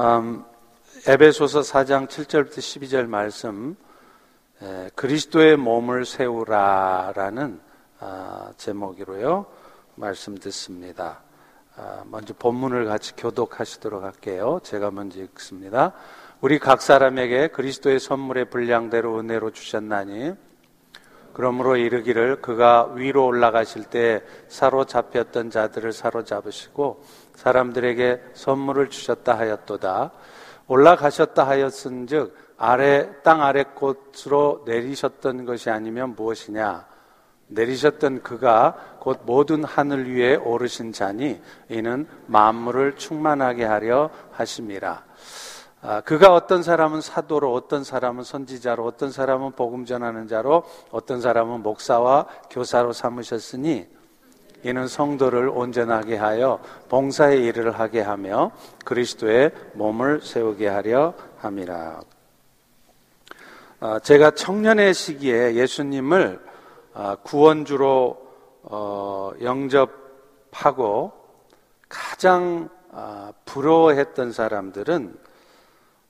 음, 0.00 0.44
에베소서 1.08 1.62
4장 1.62 2.06
7절부터 2.06 2.58
12절 2.58 3.08
말씀 3.08 3.74
에, 4.62 4.90
그리스도의 4.94 5.56
몸을 5.56 6.04
세우라라는 6.04 7.60
아, 7.98 8.52
제목으로요 8.56 9.46
말씀 9.96 10.38
듣습니다. 10.38 11.18
아, 11.74 12.04
먼저 12.06 12.32
본문을 12.32 12.84
같이 12.84 13.16
교독하시도록 13.16 14.04
할게요. 14.04 14.60
제가 14.62 14.92
먼저 14.92 15.20
읽습니다. 15.20 15.94
우리 16.40 16.60
각 16.60 16.80
사람에게 16.80 17.48
그리스도의 17.48 17.98
선물의 17.98 18.50
분량대로 18.50 19.18
은혜로 19.18 19.50
주셨나니 19.50 20.32
그러므로 21.32 21.76
이르기를 21.76 22.40
그가 22.40 22.92
위로 22.94 23.26
올라가실 23.26 23.86
때 23.86 24.22
사로잡혔던 24.46 25.50
자들을 25.50 25.92
사로잡으시고 25.92 27.02
사람들에게 27.38 28.30
선물을 28.34 28.90
주셨다 28.90 29.38
하였도다. 29.38 30.10
올라가셨다 30.66 31.46
하였은즉 31.46 32.36
아래 32.56 33.08
땅 33.22 33.42
아래 33.42 33.62
곳으로 33.62 34.64
내리셨던 34.66 35.44
것이 35.44 35.70
아니면 35.70 36.16
무엇이냐? 36.16 36.86
내리셨던 37.46 38.22
그가 38.22 38.96
곧 38.98 39.20
모든 39.24 39.62
하늘 39.62 40.12
위에 40.12 40.34
오르신 40.34 40.92
자니 40.92 41.40
이는 41.68 42.08
만물을 42.26 42.96
충만하게 42.96 43.64
하려 43.64 44.10
하심이라. 44.32 45.04
아, 45.80 46.00
그가 46.00 46.34
어떤 46.34 46.64
사람은 46.64 47.00
사도로, 47.00 47.54
어떤 47.54 47.84
사람은 47.84 48.24
선지자로, 48.24 48.84
어떤 48.84 49.12
사람은 49.12 49.52
복음 49.52 49.84
전하는 49.84 50.26
자로, 50.26 50.64
어떤 50.90 51.20
사람은 51.20 51.62
목사와 51.62 52.26
교사로 52.50 52.92
삼으셨으니 52.92 53.97
이는 54.64 54.88
성도를 54.88 55.48
온전하게 55.48 56.16
하여 56.16 56.60
봉사의 56.88 57.44
일을 57.44 57.78
하게 57.78 58.00
하며 58.00 58.50
그리스도의 58.84 59.52
몸을 59.74 60.20
세우게 60.22 60.66
하려 60.66 61.14
함이라. 61.38 62.00
아, 63.80 63.98
제가 64.00 64.32
청년의 64.32 64.94
시기에 64.94 65.54
예수님을 65.54 66.40
아, 66.94 67.16
구원주로 67.22 68.28
어, 68.62 69.30
영접하고 69.40 71.12
가장 71.88 72.68
부러워했던 73.44 74.32
사람들은 74.32 75.16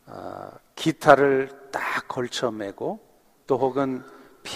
어, 0.06 0.50
기타를 0.74 1.50
딱 1.70 2.08
걸쳐매고 2.08 3.00
또 3.46 3.58
혹은 3.58 4.02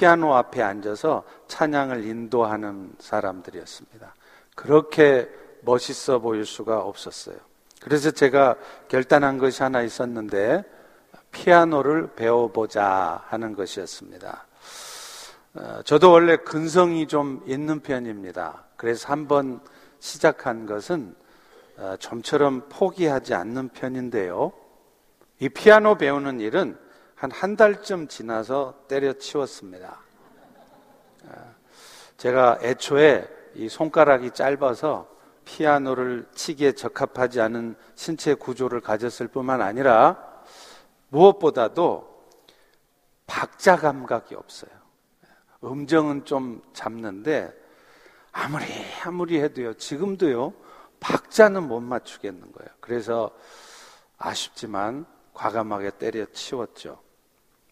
피아노 0.02 0.34
앞에 0.34 0.60
앉아서 0.60 1.22
찬양을 1.46 2.04
인도하는 2.04 2.92
사람들이었습니다. 2.98 4.12
그렇게 4.56 5.30
멋있어 5.60 6.18
보일 6.18 6.44
수가 6.44 6.80
없었어요. 6.80 7.36
그래서 7.80 8.10
제가 8.10 8.56
결단한 8.88 9.38
것이 9.38 9.62
하나 9.62 9.80
있었는데 9.80 10.64
피아노를 11.30 12.14
배워보자 12.16 13.22
하는 13.28 13.54
것이었습니다. 13.54 14.44
어, 15.54 15.82
저도 15.84 16.10
원래 16.10 16.36
근성이 16.36 17.06
좀 17.06 17.40
있는 17.46 17.78
편입니다. 17.78 18.64
그래서 18.76 19.06
한번 19.06 19.60
시작한 20.00 20.66
것은 20.66 21.14
어, 21.76 21.94
좀처럼 22.00 22.68
포기하지 22.70 23.34
않는 23.34 23.68
편인데요. 23.68 24.50
이 25.38 25.48
피아노 25.48 25.94
배우는 25.94 26.40
일은 26.40 26.76
한 27.22 27.30
한 27.30 27.54
달쯤 27.54 28.08
지나서 28.08 28.74
때려치웠습니다. 28.88 30.00
아, 31.28 31.54
제가 32.16 32.58
애초에 32.62 33.28
이 33.54 33.68
손가락이 33.68 34.32
짧아서 34.32 35.08
피아노를 35.44 36.26
치기에 36.34 36.72
적합하지 36.72 37.40
않은 37.40 37.76
신체 37.94 38.34
구조를 38.34 38.80
가졌을 38.80 39.28
뿐만 39.28 39.62
아니라 39.62 40.18
무엇보다도 41.10 42.26
박자 43.28 43.76
감각이 43.76 44.34
없어요. 44.34 44.72
음정은 45.62 46.24
좀 46.24 46.60
잡는데 46.72 47.52
아무리 48.32 48.64
아무리 49.04 49.40
해도요, 49.40 49.74
지금도요, 49.74 50.54
박자는 50.98 51.68
못 51.68 51.78
맞추겠는 51.82 52.50
거예요. 52.50 52.70
그래서 52.80 53.30
아쉽지만 54.18 55.06
과감하게 55.34 55.90
때려치웠죠. 55.98 57.01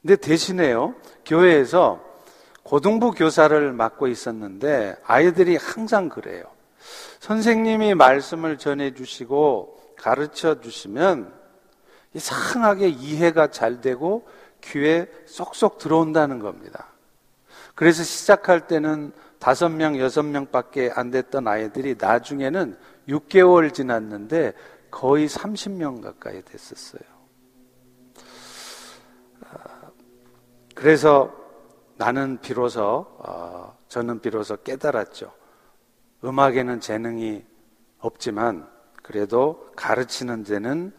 근데 0.03 0.17
대신에요, 0.17 0.95
교회에서 1.27 2.01
고등부 2.63 3.13
교사를 3.13 3.73
맡고 3.73 4.07
있었는데 4.07 4.97
아이들이 5.05 5.57
항상 5.57 6.09
그래요. 6.09 6.45
선생님이 7.21 7.95
말씀을 7.95 8.59
전해주시고 8.59 9.95
가르쳐 9.99 10.61
주시면 10.61 11.33
이상하게 12.15 12.89
이해가 12.89 13.49
잘 13.49 13.81
되고 13.81 14.27
귀에 14.63 15.07
쏙쏙 15.27 15.79
들어온다는 15.79 16.39
겁니다. 16.39 16.87
그래서 17.75 18.03
시작할 18.03 18.67
때는 18.67 19.13
다섯 19.39 19.69
명, 19.69 19.99
여섯 19.99 20.23
명 20.23 20.47
밖에 20.47 20.91
안 20.95 21.11
됐던 21.11 21.49
아이들이 21.49 21.97
나중에는 21.99 22.77
6개월 23.09 23.73
지났는데 23.73 24.53
거의 24.91 25.29
30명 25.29 26.03
가까이 26.03 26.43
됐었어요. 26.43 27.10
그래서 30.75 31.33
나는 31.97 32.39
비로소 32.41 33.07
어, 33.19 33.77
저는 33.89 34.21
비로소 34.21 34.57
깨달았죠. 34.57 35.33
음악에는 36.25 36.81
재능이 36.81 37.45
없지만 37.99 38.69
그래도 39.03 39.71
가르치는 39.77 40.45
데는 40.45 40.93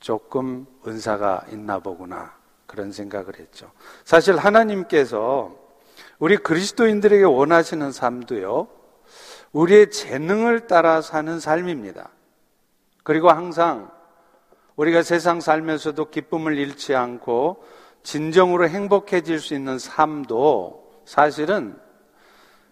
조금 0.00 0.66
은사가 0.86 1.46
있나 1.52 1.78
보구나 1.78 2.34
그런 2.66 2.90
생각을 2.90 3.38
했죠. 3.38 3.70
사실 4.04 4.36
하나님께서 4.36 5.56
우리 6.18 6.36
그리스도인들에게 6.36 7.24
원하시는 7.24 7.92
삶도요. 7.92 8.68
우리의 9.52 9.90
재능을 9.90 10.66
따라 10.66 11.02
사는 11.02 11.38
삶입니다. 11.38 12.10
그리고 13.02 13.30
항상 13.30 13.90
우리가 14.76 15.02
세상 15.02 15.40
살면서도 15.40 16.10
기쁨을 16.10 16.56
잃지 16.56 16.94
않고 16.94 17.62
진정으로 18.02 18.68
행복해질 18.68 19.40
수 19.40 19.54
있는 19.54 19.78
삶도 19.78 21.02
사실은 21.04 21.78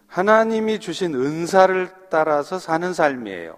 하나님이 0.07 0.81
주신 0.81 1.15
은사를 1.15 1.89
따라서 2.11 2.59
사는 2.59 2.93
삶이에요. 2.93 3.57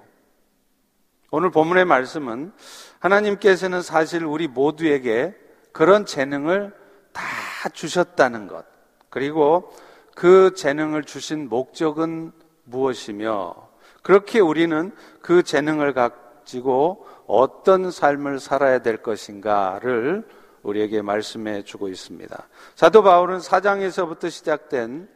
오늘 1.31 1.51
본문의 1.51 1.87
말씀은 1.87 2.53
하나님께서는 2.99 3.81
사실 3.81 4.25
우리 4.25 4.49
모두에게 4.49 5.35
그런 5.73 6.05
재능을 6.05 6.75
다 7.13 7.23
주셨다는 7.71 8.49
것. 8.49 8.67
그리고 9.09 9.73
그 10.15 10.53
재능을 10.55 11.05
주신 11.05 11.49
목적은 11.49 12.33
무엇이며 12.65 13.55
그렇게 14.03 14.41
우리는 14.41 14.95
그 15.23 15.43
재능을 15.43 15.95
가지고 15.95 17.07
어떤 17.27 17.91
삶을 17.91 18.41
살아야 18.41 18.81
될 18.81 18.99
것인가를 18.99 20.27
우리에게 20.63 21.03
말씀해 21.03 21.65
주고 21.65 21.89
있습니다. 21.89 22.49
사도 22.75 23.03
바울은 23.03 23.41
사장에서부터 23.41 24.29
시작된 24.29 25.09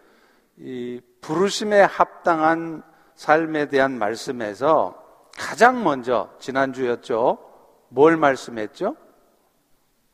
이 0.59 1.01
부르심에 1.21 1.83
합당한 1.83 2.83
삶에 3.15 3.69
대한 3.69 3.99
말씀에서 3.99 5.03
가장 5.37 5.85
먼저 5.85 6.31
지난주였죠. 6.39 7.39
뭘 7.89 8.17
말씀했죠? 8.17 8.97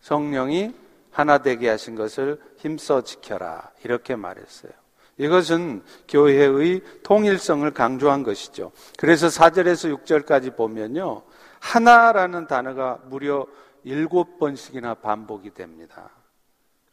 성령이 0.01 0.75
하나 1.11 1.39
되게 1.39 1.69
하신 1.69 1.95
것을 1.95 2.41
힘써 2.57 3.03
지켜라. 3.03 3.71
이렇게 3.85 4.17
말했어요. 4.17 4.73
이것은 5.19 5.83
교회의 6.09 6.83
통일성을 7.03 7.71
강조한 7.73 8.23
것이죠. 8.23 8.73
그래서 8.99 9.29
4절에서 9.29 10.05
6절까지 10.05 10.57
보면요. 10.57 11.23
하나라는 11.61 12.47
단어가 12.47 12.99
무려 13.05 13.47
일곱 13.85 14.39
번씩이나 14.39 14.95
반복이 14.95 15.55
됩니다. 15.55 16.11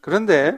그런데 0.01 0.57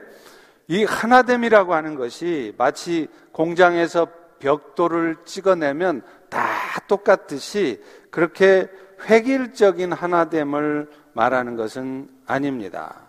이 0.68 0.84
하나됨이라고 0.84 1.74
하는 1.74 1.96
것이 1.96 2.54
마치 2.58 3.08
공장에서 3.32 4.08
벽돌을 4.40 5.18
찍어내면 5.26 6.02
다 6.30 6.40
똑같듯이 6.88 7.84
그렇게 8.10 8.70
획일적인 9.08 9.92
하나됨을 9.92 10.90
말하는 11.14 11.56
것은 11.56 12.10
아닙니다. 12.26 13.08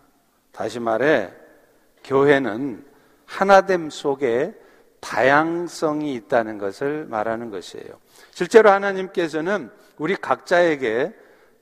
다시 0.51 0.81
말해, 0.81 1.33
교회는 2.05 2.85
하나됨 3.27 3.91
속에 3.91 4.55
다양성이 5.01 6.15
있다는 6.15 6.59
것을 6.59 7.07
말하는 7.09 7.51
것이에요. 7.51 7.99
실제로 8.31 8.71
하나님께서는 8.71 9.71
우리 9.99 10.15
각자에게 10.17 11.13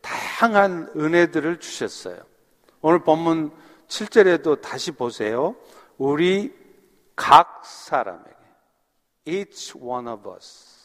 다양한 0.02 0.92
은혜들을 0.96 1.60
주셨어요. 1.60 2.18
오늘 2.80 3.00
본문 3.00 3.52
7절에도 3.88 4.60
다시 4.60 4.92
보세요. 4.92 5.56
우리 5.98 6.54
각 7.16 7.62
사람에게 7.64 8.30
each 9.26 9.76
one 9.78 10.08
of 10.08 10.28
us 10.30 10.80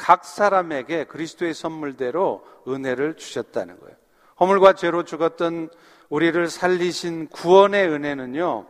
각 0.00 0.24
사람에게 0.24 1.04
그리스도의 1.04 1.52
선물대로 1.52 2.42
은혜를 2.66 3.18
주셨다는 3.18 3.78
거예요. 3.80 3.94
허물과 4.40 4.72
죄로 4.72 5.04
죽었던 5.04 5.68
우리를 6.08 6.48
살리신 6.48 7.28
구원의 7.28 7.86
은혜는요, 7.88 8.66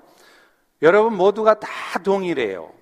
여러분 0.83 1.17
모두가 1.17 1.61
다 1.61 1.69
동일해요. 2.03 2.73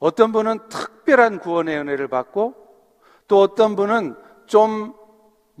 어떤 0.00 0.32
분은 0.32 0.68
특별한 0.68 1.38
구원의 1.38 1.78
은혜를 1.78 2.08
받고 2.08 2.54
또 3.28 3.40
어떤 3.40 3.76
분은 3.76 4.16
좀 4.46 4.94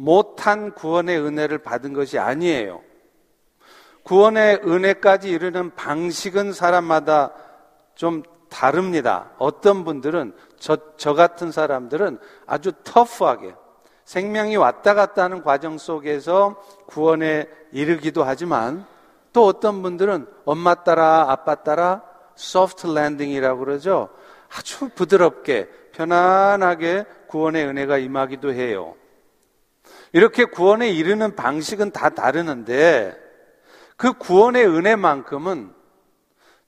못한 0.00 0.72
구원의 0.72 1.20
은혜를 1.20 1.58
받은 1.58 1.92
것이 1.92 2.18
아니에요. 2.18 2.80
구원의 4.02 4.62
은혜까지 4.64 5.28
이르는 5.28 5.74
방식은 5.74 6.54
사람마다 6.54 7.32
좀 7.94 8.22
다릅니다. 8.48 9.30
어떤 9.36 9.84
분들은 9.84 10.32
저, 10.58 10.78
저 10.96 11.12
같은 11.12 11.52
사람들은 11.52 12.18
아주 12.46 12.72
터프하게 12.82 13.54
생명이 14.06 14.56
왔다 14.56 14.94
갔다 14.94 15.24
하는 15.24 15.42
과정 15.42 15.76
속에서 15.76 16.56
구원에 16.86 17.46
이르기도 17.70 18.24
하지만 18.24 18.86
또 19.34 19.44
어떤 19.44 19.82
분들은 19.82 20.26
엄마 20.46 20.76
따라 20.76 21.26
아빠 21.28 21.56
따라 21.56 22.02
소프트 22.36 22.86
랜딩이라고 22.86 23.60
그러죠. 23.60 24.08
아주 24.48 24.88
부드럽게 24.88 25.68
편안하게 25.92 27.04
구원의 27.28 27.66
은혜가 27.66 27.98
임하기도 27.98 28.54
해요. 28.54 28.94
이렇게 30.12 30.44
구원에 30.44 30.90
이르는 30.90 31.36
방식은 31.36 31.92
다 31.92 32.10
다르는데 32.10 33.16
그 33.96 34.12
구원의 34.14 34.66
은혜만큼은 34.66 35.72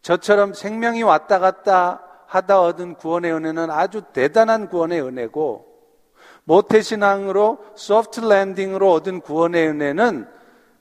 저처럼 0.03 0.53
생명이 0.53 1.03
왔다 1.03 1.39
갔다 1.39 2.03
하다 2.27 2.61
얻은 2.63 2.95
구원의 2.95 3.33
은혜는 3.33 3.71
아주 3.71 4.03
대단한 4.13 4.69
구원의 4.69 5.03
은혜고 5.03 5.73
모태신앙으로 6.45 7.65
소프트 7.77 8.21
랜딩으로 8.21 8.93
얻은 8.93 9.21
구원의 9.21 9.69
은혜는 9.69 10.29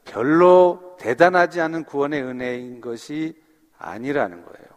별로 0.06 0.96
대단하지 1.00 1.62
않은 1.62 1.84
구원의 1.86 2.24
은혜인 2.24 2.82
것이 2.82 3.40
아니라는 3.78 4.44
거예요. 4.44 4.68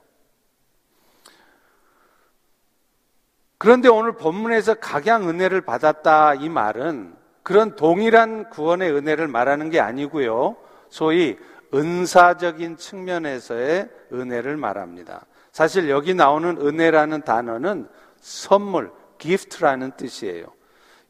그런데 3.58 3.88
오늘 3.88 4.12
본문에서 4.12 4.75
각양 4.75 5.28
은혜를 5.28 5.62
받았다 5.62 6.34
이 6.34 6.48
말은 6.48 7.24
그런 7.44 7.76
동일한 7.76 8.49
구원의 8.49 8.91
은혜를 8.91 9.29
말하는 9.29 9.70
게 9.70 9.79
아니고요. 9.79 10.56
소위 10.88 11.37
은사적인 11.73 12.79
측면에서의 12.79 13.88
은혜를 14.12 14.56
말합니다. 14.56 15.26
사실 15.52 15.91
여기 15.91 16.14
나오는 16.14 16.56
은혜라는 16.58 17.23
단어는 17.23 17.87
선물, 18.20 18.91
기프트라는 19.19 19.93
뜻이에요. 19.96 20.46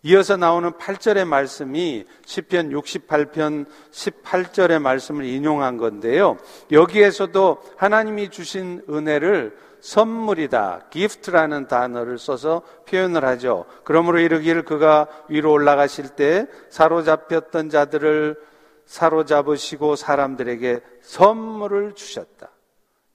이어서 0.06 0.36
나오는 0.36 0.70
8절의 0.72 1.24
말씀이 1.24 2.04
10편 2.26 2.70
68편 2.78 3.64
18절의 3.90 4.78
말씀을 4.78 5.24
인용한 5.24 5.78
건데요. 5.78 6.36
여기에서도 6.70 7.62
하나님이 7.78 8.28
주신 8.28 8.82
은혜를 8.88 9.56
선물이다, 9.80 10.88
기프트라는 10.90 11.68
단어를 11.68 12.18
써서 12.18 12.60
표현을 12.86 13.24
하죠. 13.24 13.64
그러므로 13.84 14.18
이르기를 14.18 14.64
그가 14.64 15.08
위로 15.28 15.52
올라가실 15.52 16.10
때 16.10 16.48
사로잡혔던 16.68 17.70
자들을 17.70 18.36
사로잡으시고 18.84 19.96
사람들에게 19.96 20.80
선물을 21.00 21.94
주셨다. 21.94 22.50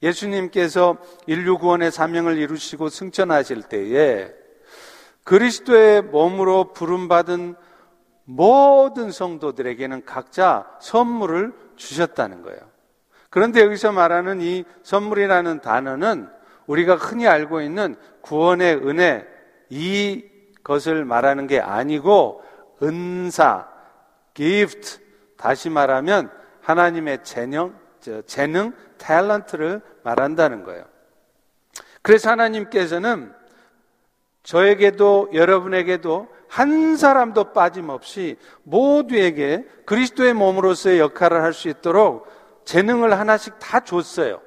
예수님께서 0.02 0.98
인류 1.28 1.60
구원의 1.60 1.92
사명을 1.92 2.40
이루시고 2.40 2.90
승천하실 2.90 3.64
때에 3.64 4.39
그리스도의 5.30 6.02
몸으로 6.02 6.74
부름받은 6.74 7.54
모든 8.26 9.12
성도들에게는 9.12 10.04
각자 10.04 10.66
선물을 10.82 11.54
주셨다는 11.76 12.42
거예요. 12.42 12.60
그런데 13.30 13.62
여기서 13.62 13.92
말하는 13.92 14.42
이 14.42 14.66
선물이라는 14.82 15.62
단어는 15.62 16.30
우리가 16.66 16.96
흔히 16.96 17.28
알고 17.28 17.62
있는 17.62 17.96
구원의 18.22 18.78
은혜 18.78 19.28
이 19.70 20.26
것을 20.64 21.06
말하는 21.06 21.46
게 21.46 21.60
아니고 21.60 22.44
은사, 22.82 23.68
gift 24.34 24.98
다시 25.38 25.70
말하면 25.70 26.32
하나님의 26.62 27.24
재능, 27.24 27.76
재능, 28.26 28.74
탤런트를 28.98 29.84
말한다는 30.02 30.64
거예요. 30.64 30.86
그래서 32.02 32.32
하나님께서는 32.32 33.38
저에게도 34.50 35.30
여러분에게도 35.34 36.28
한 36.48 36.98
사람도 36.98 37.54
빠짐없이 37.54 38.40
모두에게 38.64 39.64
그리스도의 39.86 40.34
몸으로서의 40.34 40.98
역할을 41.00 41.44
할 41.44 41.54
수 41.54 41.70
있도록 41.70 42.28
재능을 42.66 43.14
하나씩 43.20 43.60
다 43.60 43.82
줬어요. 43.82 44.42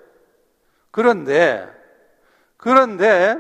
그런데, 0.91 1.69
그런데 2.57 3.37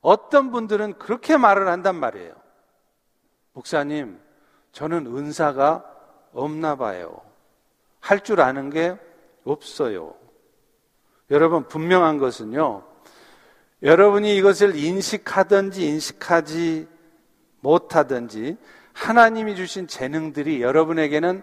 어떤 0.00 0.52
분들은 0.52 0.98
그렇게 1.00 1.36
말을 1.36 1.66
한단 1.66 1.96
말이에요. 1.96 2.32
목사님, 3.52 4.20
저는 4.70 5.06
은사가 5.06 5.84
없나 6.32 6.76
봐요. 6.76 7.22
할 7.98 8.20
줄 8.20 8.40
아는 8.40 8.70
게 8.70 8.96
없어요. 9.42 10.14
여러분, 11.32 11.66
분명한 11.66 12.18
것은요, 12.18 12.89
여러분이 13.82 14.36
이것을 14.36 14.76
인식하든지 14.76 15.86
인식하지 15.86 16.88
못하든지 17.60 18.56
하나님이 18.92 19.56
주신 19.56 19.86
재능들이 19.86 20.60
여러분에게는 20.60 21.42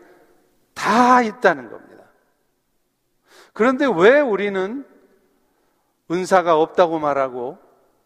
다 0.73 1.21
있다는 1.21 1.69
겁니다. 1.69 2.03
그런데 3.53 3.85
왜 3.87 4.19
우리는 4.19 4.85
은사가 6.11 6.59
없다고 6.59 6.99
말하고 6.99 7.57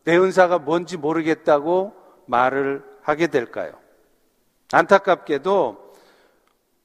내 0.06 0.18
은사가 0.18 0.60
뭔지 0.60 0.98
모르겠다고 0.98 1.94
말을 2.26 2.84
하게 3.02 3.28
될까요? 3.28 3.74
안타깝게도 4.72 5.94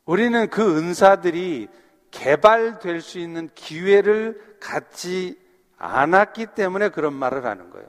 우리는 0.04 0.48
그 0.50 0.76
은사들이 0.76 1.68
개발될 2.10 3.00
수 3.00 3.18
있는 3.18 3.48
기회를 3.54 4.58
갖지 4.60 5.38
않았기 5.78 6.46
때문에 6.54 6.88
그런 6.88 7.12
말을 7.12 7.44
하는 7.44 7.70
거예요. 7.70 7.88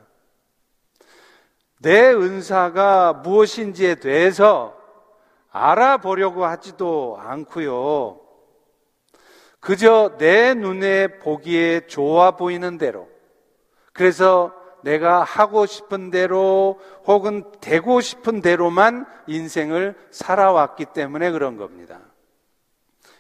내 1.79 2.11
은사가 2.11 3.13
무엇인지에 3.13 3.95
대해서 3.95 4.75
알아보려고 5.51 6.45
하지도 6.45 7.17
않고요. 7.19 8.19
그저 9.59 10.15
내 10.17 10.53
눈에 10.53 11.19
보기에 11.19 11.87
좋아 11.87 12.31
보이는 12.31 12.77
대로, 12.77 13.07
그래서 13.93 14.53
내가 14.83 15.23
하고 15.23 15.65
싶은 15.65 16.11
대로 16.11 16.79
혹은 17.05 17.43
되고 17.59 17.99
싶은 17.99 18.41
대로만 18.41 19.05
인생을 19.25 19.95
살아왔기 20.11 20.85
때문에 20.93 21.31
그런 21.31 21.57
겁니다. 21.57 21.99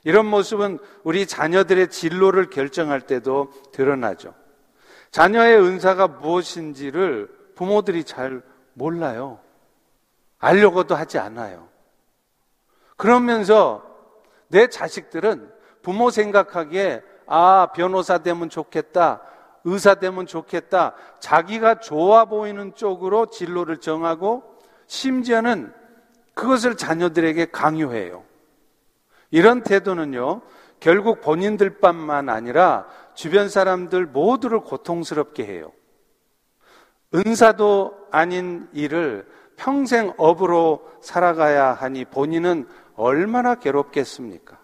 이런 0.03 0.25
모습은 0.27 0.79
우리 1.03 1.25
자녀들의 1.25 1.89
진로를 1.89 2.49
결정할 2.49 3.01
때도 3.01 3.51
드러나죠. 3.73 4.33
자녀의 5.11 5.59
은사가 5.61 6.07
무엇인지를 6.07 7.29
부모들이 7.55 8.03
잘 8.03 8.41
몰라요. 8.73 9.39
알려고도 10.39 10.95
하지 10.95 11.17
않아요. 11.17 11.67
그러면서 12.95 13.83
내 14.47 14.67
자식들은 14.67 15.51
부모 15.81 16.09
생각하기에 16.09 17.01
아, 17.27 17.67
변호사 17.73 18.19
되면 18.19 18.49
좋겠다. 18.49 19.21
의사 19.63 19.95
되면 19.95 20.25
좋겠다. 20.25 20.93
자기가 21.19 21.79
좋아 21.79 22.25
보이는 22.25 22.73
쪽으로 22.73 23.25
진로를 23.25 23.77
정하고 23.77 24.43
심지어는 24.87 25.73
그것을 26.33 26.77
자녀들에게 26.77 27.47
강요해요. 27.47 28.23
이런 29.31 29.61
태도는요, 29.61 30.41
결국 30.79 31.19
본인들뿐만 31.19 32.29
아니라 32.29 32.87
주변 33.17 33.49
사람들 33.49 34.05
모두를 34.05 34.59
고통스럽게 34.59 35.43
해요. 35.43 35.71
은사도 37.15 37.97
아닌 38.11 38.69
일을 38.73 39.25
평생 39.55 40.13
업으로 40.17 40.87
살아가야 41.01 41.73
하니 41.73 42.05
본인은 42.05 42.67
얼마나 42.95 43.55
괴롭겠습니까? 43.55 44.59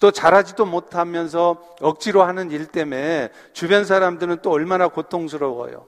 또 0.00 0.10
잘하지도 0.10 0.66
못하면서 0.66 1.62
억지로 1.80 2.24
하는 2.24 2.50
일 2.50 2.66
때문에 2.66 3.30
주변 3.52 3.84
사람들은 3.84 4.38
또 4.42 4.50
얼마나 4.50 4.88
고통스러워요. 4.88 5.86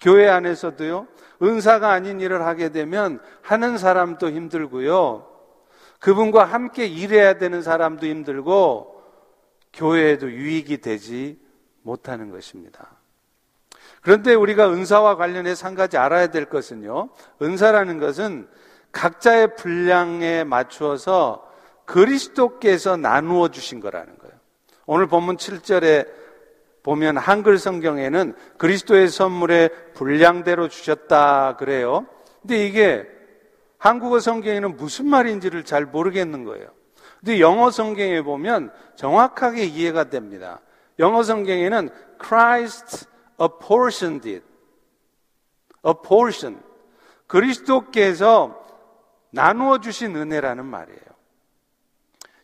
교회 0.00 0.30
안에서도요, 0.30 1.08
은사가 1.42 1.90
아닌 1.90 2.22
일을 2.22 2.46
하게 2.46 2.70
되면 2.70 3.20
하는 3.42 3.76
사람도 3.76 4.30
힘들고요. 4.30 5.28
그분과 6.00 6.44
함께 6.44 6.86
일해야 6.86 7.34
되는 7.34 7.60
사람도 7.60 8.06
힘들고 8.06 8.95
교회에도 9.76 10.30
유익이 10.30 10.78
되지 10.78 11.38
못하는 11.82 12.30
것입니다. 12.30 12.96
그런데 14.02 14.34
우리가 14.34 14.72
은사와 14.72 15.16
관련해서 15.16 15.66
한 15.66 15.74
가지 15.74 15.96
알아야 15.96 16.28
될 16.28 16.46
것은요. 16.46 17.10
은사라는 17.42 17.98
것은 17.98 18.48
각자의 18.92 19.56
분량에 19.56 20.44
맞추어서 20.44 21.46
그리스도께서 21.84 22.96
나누어 22.96 23.48
주신 23.48 23.80
거라는 23.80 24.18
거예요. 24.18 24.34
오늘 24.86 25.06
본문 25.06 25.36
7절에 25.36 26.08
보면 26.82 27.16
한글 27.16 27.58
성경에는 27.58 28.34
그리스도의 28.58 29.08
선물에 29.08 29.68
분량대로 29.94 30.68
주셨다 30.68 31.56
그래요. 31.56 32.06
근데 32.40 32.64
이게 32.64 33.06
한국어 33.78 34.20
성경에는 34.20 34.76
무슨 34.76 35.06
말인지를 35.06 35.64
잘 35.64 35.84
모르겠는 35.84 36.44
거예요. 36.44 36.68
근데 37.26 37.40
영어 37.40 37.72
성경에 37.72 38.22
보면 38.22 38.70
정확하게 38.94 39.64
이해가 39.64 40.10
됩니다. 40.10 40.60
영어 41.00 41.24
성경에는 41.24 41.90
Christ 42.24 43.06
apportioned 43.42 44.30
it. 44.30 44.46
apportion. 45.84 46.62
그리스도께서 47.26 48.64
나누어 49.30 49.78
주신 49.78 50.14
은혜라는 50.14 50.64
말이에요. 50.66 51.00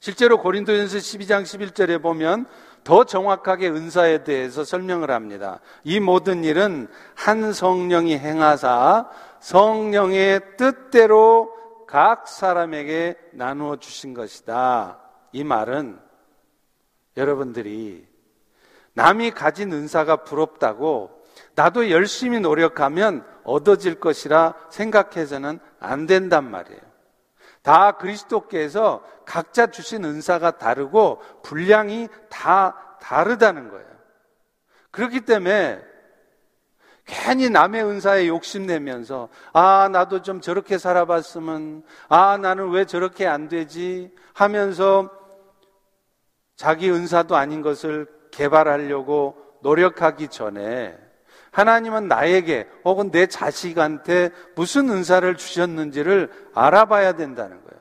실제로 0.01 0.41
고린도전서 0.41 0.99
12장 0.99 1.45
11절에 1.45 2.03
보면 2.03 2.47
더 2.83 3.05
정확하게 3.05 3.69
은사에 3.69 4.25
대해서 4.25 4.65
설명을 4.65 5.13
합니다. 5.13 5.61
이 5.85 6.01
모든 6.01 6.43
일은 6.43 6.89
한 7.15 7.53
성령이 7.53 8.19
행하사 8.19 9.09
성령의 9.39 10.41
뜻대로 10.57 11.62
각 11.93 12.27
사람에게 12.27 13.19
나누어 13.33 13.77
주신 13.77 14.15
것이다. 14.15 14.99
이 15.33 15.45
말은 15.45 16.01
여러분들이 17.19 18.09
남이 18.95 19.33
가진 19.33 19.71
은사가 19.75 20.25
부럽다고 20.25 21.23
나도 21.55 21.91
열심히 21.91 22.41
노력하면 22.41 23.27
얻어질 23.45 24.01
것이라 24.01 24.55
생각해서는 24.71 25.61
안 25.81 26.07
된단 26.07 26.51
말이에요. 26.51 26.81
다 27.61 27.93
그리스도께서 27.93 29.05
각자 29.27 29.67
주신 29.67 30.07
은사가 30.07 30.53
다르고 30.53 31.21
분량이 31.43 32.09
다 32.31 32.97
다르다는 33.03 33.69
거예요. 33.69 33.87
그렇기 34.93 35.27
때문에 35.27 35.92
괜히 37.05 37.51
남의 37.51 37.85
은사에 37.85 38.29
욕심내면서, 38.29 39.29
아, 39.53 39.89
나도 39.91 40.23
좀 40.23 40.41
저렇게 40.41 40.79
살아봤으면, 40.79 41.83
아, 42.09 42.37
나는 42.37 42.71
왜 42.71 42.85
저렇게 42.85 43.27
안 43.27 43.49
되지? 43.49 44.13
하면서 44.35 45.11
자기 46.57 46.91
은사도 46.91 47.37
아닌 47.37 47.63
것을 47.63 48.07
개발하려고 48.31 49.37
노력하기 49.63 50.29
전에 50.29 50.97
하나님은 51.51 52.09
나에게 52.09 52.69
혹은 52.85 53.11
내 53.11 53.27
자식한테 53.27 54.31
무슨 54.55 54.89
은사를 54.89 55.37
주셨는지를 55.37 56.31
알아봐야 56.55 57.13
된다는 57.13 57.63
거예요. 57.63 57.81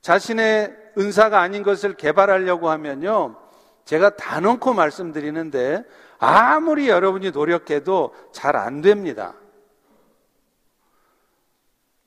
자신의 0.00 0.76
은사가 0.98 1.40
아닌 1.40 1.62
것을 1.62 1.94
개발하려고 1.94 2.70
하면요. 2.70 3.36
제가 3.84 4.16
다 4.16 4.40
넣고 4.40 4.74
말씀드리는데 4.74 5.82
아무리 6.24 6.88
여러분이 6.88 7.32
노력해도 7.32 8.14
잘 8.32 8.54
안 8.54 8.80
됩니다. 8.80 9.34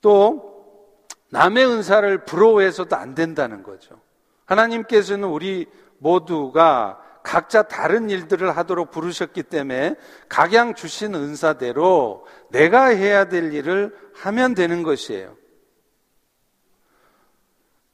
또 0.00 0.96
남의 1.30 1.66
은사를 1.66 2.24
부러워해서도 2.24 2.96
안 2.96 3.14
된다는 3.14 3.62
거죠. 3.62 4.00
하나님께서는 4.46 5.28
우리 5.28 5.66
모두가 5.98 7.02
각자 7.22 7.64
다른 7.64 8.08
일들을 8.08 8.56
하도록 8.56 8.90
부르셨기 8.90 9.42
때문에 9.42 9.96
각양 10.28 10.74
주신 10.74 11.14
은사대로 11.14 12.26
내가 12.50 12.86
해야 12.86 13.28
될 13.28 13.52
일을 13.52 13.94
하면 14.14 14.54
되는 14.54 14.82
것이에요. 14.82 15.36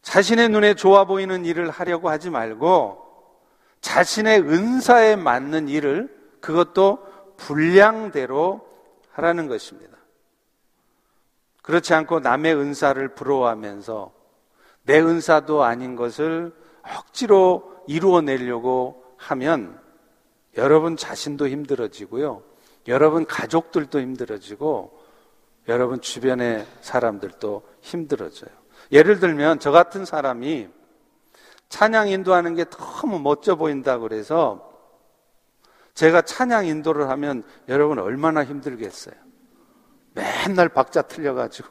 자신의 0.02 0.50
눈에 0.50 0.74
좋아 0.74 1.04
보이는 1.04 1.44
일을 1.44 1.70
하려고 1.70 2.10
하지 2.10 2.30
말고 2.30 3.01
자신의 3.82 4.40
은사에 4.40 5.16
맞는 5.16 5.68
일을 5.68 6.08
그것도 6.40 7.06
분량대로 7.36 8.66
하라는 9.10 9.48
것입니다. 9.48 9.98
그렇지 11.62 11.92
않고 11.94 12.20
남의 12.20 12.56
은사를 12.56 13.06
부러워하면서 13.14 14.12
내 14.84 15.00
은사도 15.00 15.62
아닌 15.62 15.94
것을 15.94 16.52
억지로 16.82 17.84
이루어내려고 17.86 19.04
하면 19.16 19.78
여러분 20.56 20.96
자신도 20.96 21.48
힘들어지고요. 21.48 22.42
여러분 22.88 23.24
가족들도 23.26 24.00
힘들어지고 24.00 25.00
여러분 25.68 26.00
주변의 26.00 26.66
사람들도 26.80 27.62
힘들어져요. 27.80 28.50
예를 28.90 29.20
들면 29.20 29.60
저 29.60 29.70
같은 29.70 30.04
사람이 30.04 30.68
찬양 31.72 32.08
인도하는 32.08 32.54
게 32.54 32.66
너무 32.66 33.18
멋져 33.18 33.54
보인다 33.56 33.96
그래서 33.96 34.70
제가 35.94 36.20
찬양 36.20 36.66
인도를 36.66 37.08
하면 37.08 37.44
여러분 37.66 37.98
얼마나 37.98 38.44
힘들겠어요. 38.44 39.14
맨날 40.12 40.68
박자 40.68 41.00
틀려가지고. 41.00 41.70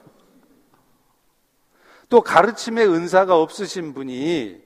또 2.10 2.22
가르침의 2.22 2.88
은사가 2.88 3.38
없으신 3.38 3.93
분이 3.93 4.63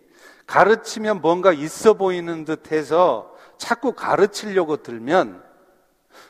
가르치면 0.47 1.19
뭔가 1.19 1.51
있어 1.51 1.95
보이는 1.95 2.45
듯 2.45 2.71
해서 2.71 3.35
자꾸 3.57 3.91
가르치려고 3.91 4.77
들면 4.77 5.43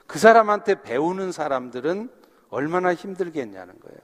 그 0.07 0.17
사람한테 0.17 0.81
배우는 0.81 1.31
사람들은 1.31 2.09
얼마나 2.49 2.95
힘들겠냐는 2.95 3.79
거예요. 3.79 3.99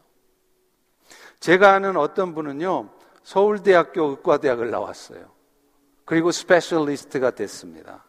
제가 1.40 1.74
아는 1.74 1.98
어떤 1.98 2.36
분은요, 2.36 3.01
서울대학교 3.24 4.04
의과대학을 4.04 4.72
나왔어요. 4.72 5.32
그리고 6.06 6.32
specialist가 6.32 7.32
됐습니다. 7.32 8.06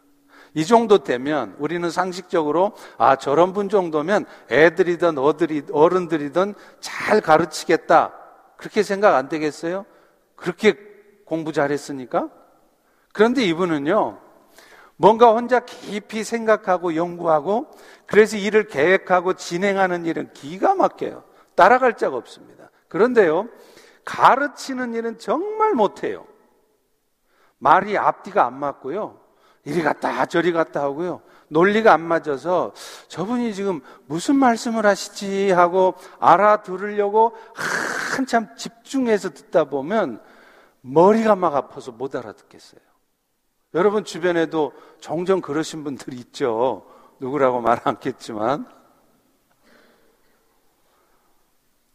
이 0.55 0.65
정도 0.65 0.99
되면 0.99 1.55
우리는 1.57 1.89
상식적으로 1.89 2.73
아 2.97 3.15
저런 3.15 3.53
분 3.53 3.69
정도면 3.69 4.25
애들이든 4.51 5.17
어들이 5.17 5.63
어른들이든 5.71 6.53
잘 6.79 7.21
가르치겠다 7.21 8.13
그렇게 8.57 8.83
생각 8.83 9.15
안 9.15 9.29
되겠어요? 9.29 9.85
그렇게 10.35 10.75
공부 11.25 11.51
잘했으니까? 11.51 12.29
그런데 13.11 13.43
이분은요, 13.45 14.19
뭔가 14.97 15.33
혼자 15.33 15.59
깊이 15.59 16.23
생각하고 16.23 16.95
연구하고 16.95 17.67
그래서 18.05 18.37
일을 18.37 18.67
계획하고 18.67 19.33
진행하는 19.33 20.05
일은 20.05 20.31
기가 20.33 20.75
막혀요. 20.75 21.23
따라갈 21.55 21.97
자가 21.97 22.15
없습니다. 22.15 22.69
그런데요, 22.87 23.49
가르치는 24.05 24.93
일은 24.93 25.17
정말 25.17 25.73
못해요. 25.73 26.25
말이 27.57 27.97
앞뒤가 27.97 28.45
안 28.45 28.59
맞고요. 28.59 29.19
이리 29.65 29.81
갔다 29.81 30.25
저리 30.25 30.51
갔다 30.51 30.81
하고요. 30.81 31.21
논리가 31.47 31.93
안 31.93 32.01
맞아서 32.01 32.73
저분이 33.07 33.53
지금 33.53 33.81
무슨 34.05 34.35
말씀을 34.35 34.85
하시지 34.85 35.51
하고 35.51 35.95
알아들으려고 36.19 37.35
한참 38.15 38.53
집중해서 38.57 39.29
듣다 39.29 39.65
보면 39.65 40.21
머리가 40.81 41.35
막 41.35 41.55
아파서 41.55 41.91
못 41.91 42.15
알아듣겠어요. 42.15 42.81
여러분 43.73 44.03
주변에도 44.03 44.73
종종 44.99 45.39
그러신 45.41 45.83
분들 45.83 46.13
있죠. 46.15 46.85
누구라고 47.19 47.61
말 47.61 47.79
않겠지만. 47.83 48.67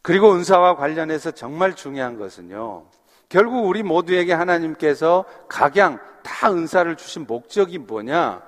그리고 0.03 0.33
은사와 0.33 0.77
관련해서 0.77 1.31
정말 1.33 1.75
중요한 1.75 2.19
것은요. 2.19 2.87
결국 3.29 3.67
우리 3.67 3.83
모두에게 3.83 4.33
하나님께서 4.33 5.25
각양 5.49 5.99
다 6.23 6.51
은사를 6.51 6.97
주신 6.97 7.27
목적이 7.27 7.79
뭐냐? 7.79 8.43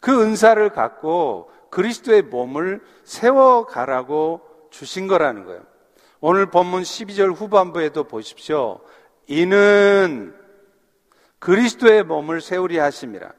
그 0.00 0.22
은사를 0.22 0.68
갖고 0.70 1.50
그리스도의 1.70 2.22
몸을 2.22 2.82
세워가라고 3.04 4.40
주신 4.70 5.06
거라는 5.06 5.44
거예요. 5.44 5.62
오늘 6.20 6.46
본문 6.46 6.82
12절 6.82 7.34
후반부에도 7.34 8.04
보십시오. 8.04 8.80
이는 9.26 10.34
그리스도의 11.38 12.04
몸을 12.04 12.40
세우리 12.40 12.78
하심이라. 12.78 13.32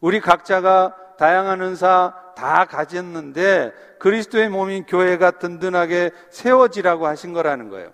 우리 0.00 0.20
각자가 0.20 0.96
다양한 1.18 1.60
은사 1.60 2.14
다 2.34 2.64
가졌는데 2.64 3.72
그리스도의 3.98 4.48
몸인 4.48 4.84
교회가 4.84 5.32
든든하게 5.32 6.10
세워지라고 6.30 7.06
하신 7.06 7.32
거라는 7.32 7.68
거예요. 7.68 7.92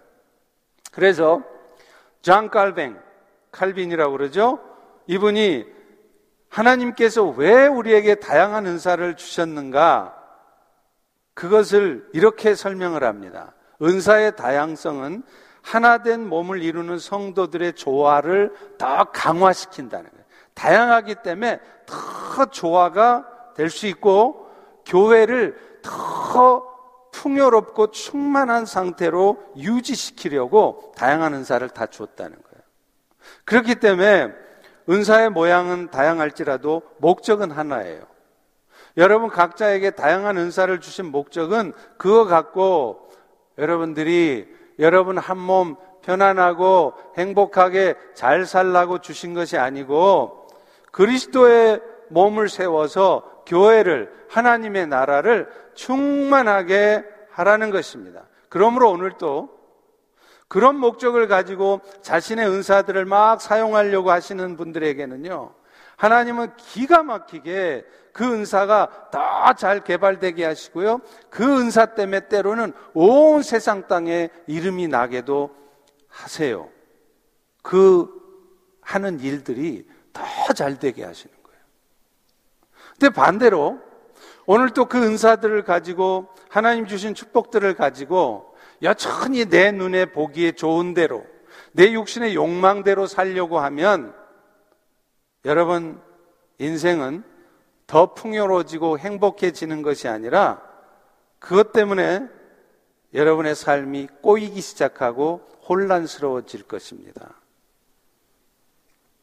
그래서 0.93 1.43
장 2.23 2.49
칼뱅, 2.49 2.99
칼빈이라고 3.53 4.13
그러죠? 4.13 4.59
이분이 5.07 5.67
하나님께서 6.49 7.25
왜 7.25 7.67
우리에게 7.67 8.17
다양한 8.17 8.67
은사를 8.67 9.17
주셨는가? 9.17 10.15
그것을 11.35 12.09
이렇게 12.13 12.55
설명을 12.55 13.05
합니다. 13.05 13.55
은사의 13.81 14.37
다양성은 14.37 15.23
하나된 15.63 16.27
몸을 16.27 16.63
이루는 16.63 16.99
성도들의 16.99 17.75
조화를 17.75 18.53
더 18.79 19.05
강화시킨다는 19.05 20.11
거예요. 20.11 20.25
다양하기 20.55 21.17
때문에 21.23 21.61
더 21.87 22.47
조화가 22.47 23.38
될 23.59 23.71
수 23.71 23.87
있고 23.89 24.47
교회를 24.87 25.59
더 25.83 26.65
풍요롭고 27.13 27.91
충만한 27.91 28.65
상태로 28.65 29.39
유지시키려고 29.57 30.93
다양한 30.97 31.35
은사를 31.35 31.69
다 31.71 31.87
주었다는 31.87 32.37
거예요. 32.37 32.65
그렇기 33.45 33.75
때문에 33.77 34.33
은사의 34.89 35.31
모양은 35.31 35.91
다양할지라도 35.91 36.83
목적은 36.99 37.51
하나예요. 37.51 38.03
여러분 38.97 39.29
각자에게 39.29 39.91
다양한 39.91 40.39
은사를 40.39 40.81
주신 40.81 41.07
목적은 41.07 41.73
그거 41.99 42.25
갖고 42.25 43.11
여러분들이 43.59 44.47
여러분 44.79 45.19
한 45.19 45.37
몸 45.39 45.77
편안하고 46.03 46.95
행복하게 47.17 47.95
잘 48.15 48.47
살라고 48.47 49.01
주신 49.01 49.35
것이 49.35 49.59
아니고 49.59 50.47
그리스도의 50.93 51.83
몸을 52.09 52.49
세워서 52.49 53.38
교회를 53.49 54.13
하나님의 54.29 54.87
나라를 54.87 55.49
충만하게 55.75 57.05
하라는 57.31 57.71
것입니다. 57.71 58.29
그러므로 58.49 58.91
오늘 58.91 59.13
또 59.19 59.59
그런 60.47 60.77
목적을 60.77 61.29
가지고 61.29 61.81
자신의 62.03 62.47
은사들을 62.49 63.05
막 63.05 63.41
사용하려고 63.41 64.11
하시는 64.11 64.57
분들에게는요, 64.57 65.55
하나님은 65.97 66.57
기가 66.57 67.03
막히게 67.03 67.85
그 68.13 68.25
은사가 68.25 69.11
더 69.11 69.39
잘 69.55 69.83
개발되게 69.83 70.45
하시고요, 70.45 71.01
그 71.31 71.43
은사 71.61 71.95
때문에 71.95 72.29
때로는 72.29 72.73
온 72.95 73.43
세상 73.43 73.89
땅에 73.89 74.29
이름이 74.47 74.89
나게도 74.89 75.55
하세요. 76.07 76.69
그 77.63 78.09
하는 78.83 79.21
일들이 79.21 79.89
더 80.13 80.53
잘 80.55 80.79
되게 80.79 81.05
하시는. 81.05 81.38
근데 82.99 83.15
반대로 83.15 83.81
오늘 84.47 84.71
또 84.71 84.87
그 84.87 84.99
은사들을 85.03 85.63
가지고 85.65 86.29
하나님 86.49 86.87
주신 86.87 87.15
축복들을 87.15 87.75
가지고 87.75 88.57
여전히 88.83 89.45
내 89.45 89.71
눈에 89.71 90.07
보기에 90.07 90.53
좋은 90.53 90.95
대로 90.95 91.25
내 91.73 91.93
육신의 91.93 92.35
욕망대로 92.35 93.07
살려고 93.07 93.61
하면 93.61 94.15
여러분 95.45 96.01
인생은 96.59 97.23
더 97.87 98.15
풍요로워지고 98.15 98.99
행복해지는 98.99 99.83
것이 99.83 100.09
아니라 100.09 100.61
그것 101.39 101.73
때문에 101.73 102.27
여러분의 103.15 103.55
삶이 103.55 104.09
꼬이기 104.23 104.61
시작하고 104.61 105.41
혼란스러워질 105.69 106.65
것입니다. 106.65 107.35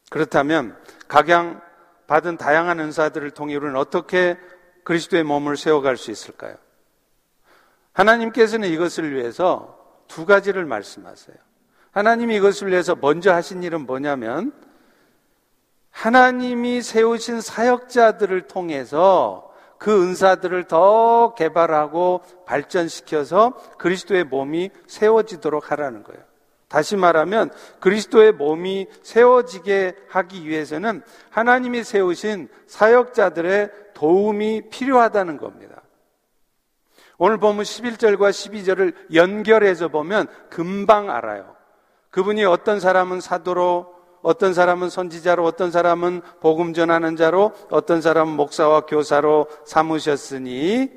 그렇다면 0.10 0.77
각양 1.08 1.62
받은 2.08 2.38
다양한 2.38 2.80
은사들을 2.80 3.32
통해 3.32 3.56
우리는 3.56 3.76
어떻게 3.76 4.38
그리스도의 4.84 5.24
몸을 5.24 5.58
세워갈 5.58 5.98
수 5.98 6.12
있을까요? 6.12 6.56
하나님께서는 7.94 8.70
이것을 8.70 9.14
위해서 9.14 9.80
두 10.08 10.26
가지를 10.26 10.66
말씀하세요. 10.66 11.36
하나님이 11.92 12.36
이것을 12.36 12.70
위해서 12.70 12.96
먼저 12.96 13.34
하신 13.34 13.64
일은 13.64 13.86
뭐냐면 13.86 14.54
하나님이 15.90 16.82
세우신 16.82 17.40
사역자들을 17.40 18.48
통해서 18.48 19.54
그 19.78 20.04
은사들을 20.04 20.66
더 20.66 21.34
개발하고 21.36 22.22
발전시켜서 22.46 23.54
그리스도의 23.78 24.26
몸이 24.26 24.72
세워지도록 24.88 25.72
하라는 25.72 26.04
거예요. 26.04 26.22
다시 26.67 26.95
말하면 26.95 27.51
그리스도의 27.79 28.34
몸이 28.34 28.88
세워지게 29.03 29.95
하기 30.10 30.48
위해서는 30.48 31.03
하나님이 31.29 31.84
세우신 31.84 32.50
사역자들의 32.67 33.72
도움이 33.93 34.69
필요하다는 34.69 35.38
겁니다. 35.38 35.81
오늘 37.17 37.38
보면 37.38 37.63
11절과 37.63 38.29
12절을 38.29 39.13
연결해서 39.13 39.88
보면 39.88 40.27
금방 40.50 41.10
알아요. 41.10 41.55
그분이 42.10 42.43
어떤 42.45 42.79
사람은 42.79 43.22
사도로, 43.22 43.93
어떤 44.22 44.53
사람은 44.53 44.89
선지자로, 44.89 45.45
어떤 45.45 45.72
사람은 45.72 46.21
복음 46.41 46.73
전하는 46.73 47.15
자로, 47.15 47.54
어떤 47.69 48.01
사람은 48.01 48.34
목사와 48.36 48.82
교사로 48.82 49.47
삼으셨으니 49.65 50.91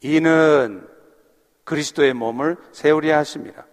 이는 0.00 0.88
그리스도의 1.64 2.14
몸을 2.14 2.56
세우려 2.72 3.16
하십니다. 3.16 3.66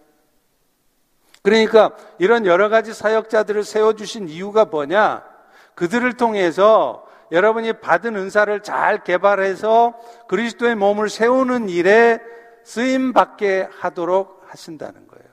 그러니까 1.42 1.90
이런 2.18 2.46
여러 2.46 2.68
가지 2.68 2.94
사역자들을 2.94 3.64
세워주신 3.64 4.28
이유가 4.28 4.64
뭐냐? 4.64 5.24
그들을 5.74 6.12
통해서 6.16 7.04
여러분이 7.32 7.74
받은 7.74 8.14
은사를 8.14 8.62
잘 8.62 9.02
개발해서 9.02 9.94
그리스도의 10.28 10.76
몸을 10.76 11.08
세우는 11.08 11.68
일에 11.68 12.20
쓰임 12.62 13.12
받게 13.12 13.68
하도록 13.78 14.42
하신다는 14.46 15.08
거예요. 15.08 15.24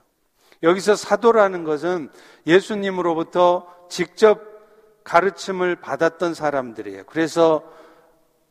여기서 0.64 0.96
사도라는 0.96 1.64
것은 1.64 2.10
예수님으로부터 2.48 3.68
직접 3.90 4.42
가르침을 5.04 5.76
받았던 5.78 6.34
사람들이에요. 6.34 7.04
그래서 7.06 7.64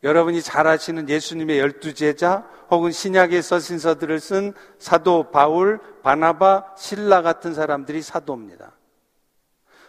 여러분이 0.03 0.41
잘 0.41 0.67
아시는 0.67 1.09
예수님의 1.09 1.59
열두 1.59 1.93
제자 1.93 2.45
혹은 2.69 2.91
신약의 2.91 3.41
서신서들을 3.41 4.19
쓴 4.19 4.53
사도 4.77 5.31
바울, 5.31 5.79
바나바, 6.03 6.75
신라 6.77 7.21
같은 7.21 7.53
사람들이 7.53 8.01
사도입니다. 8.01 8.71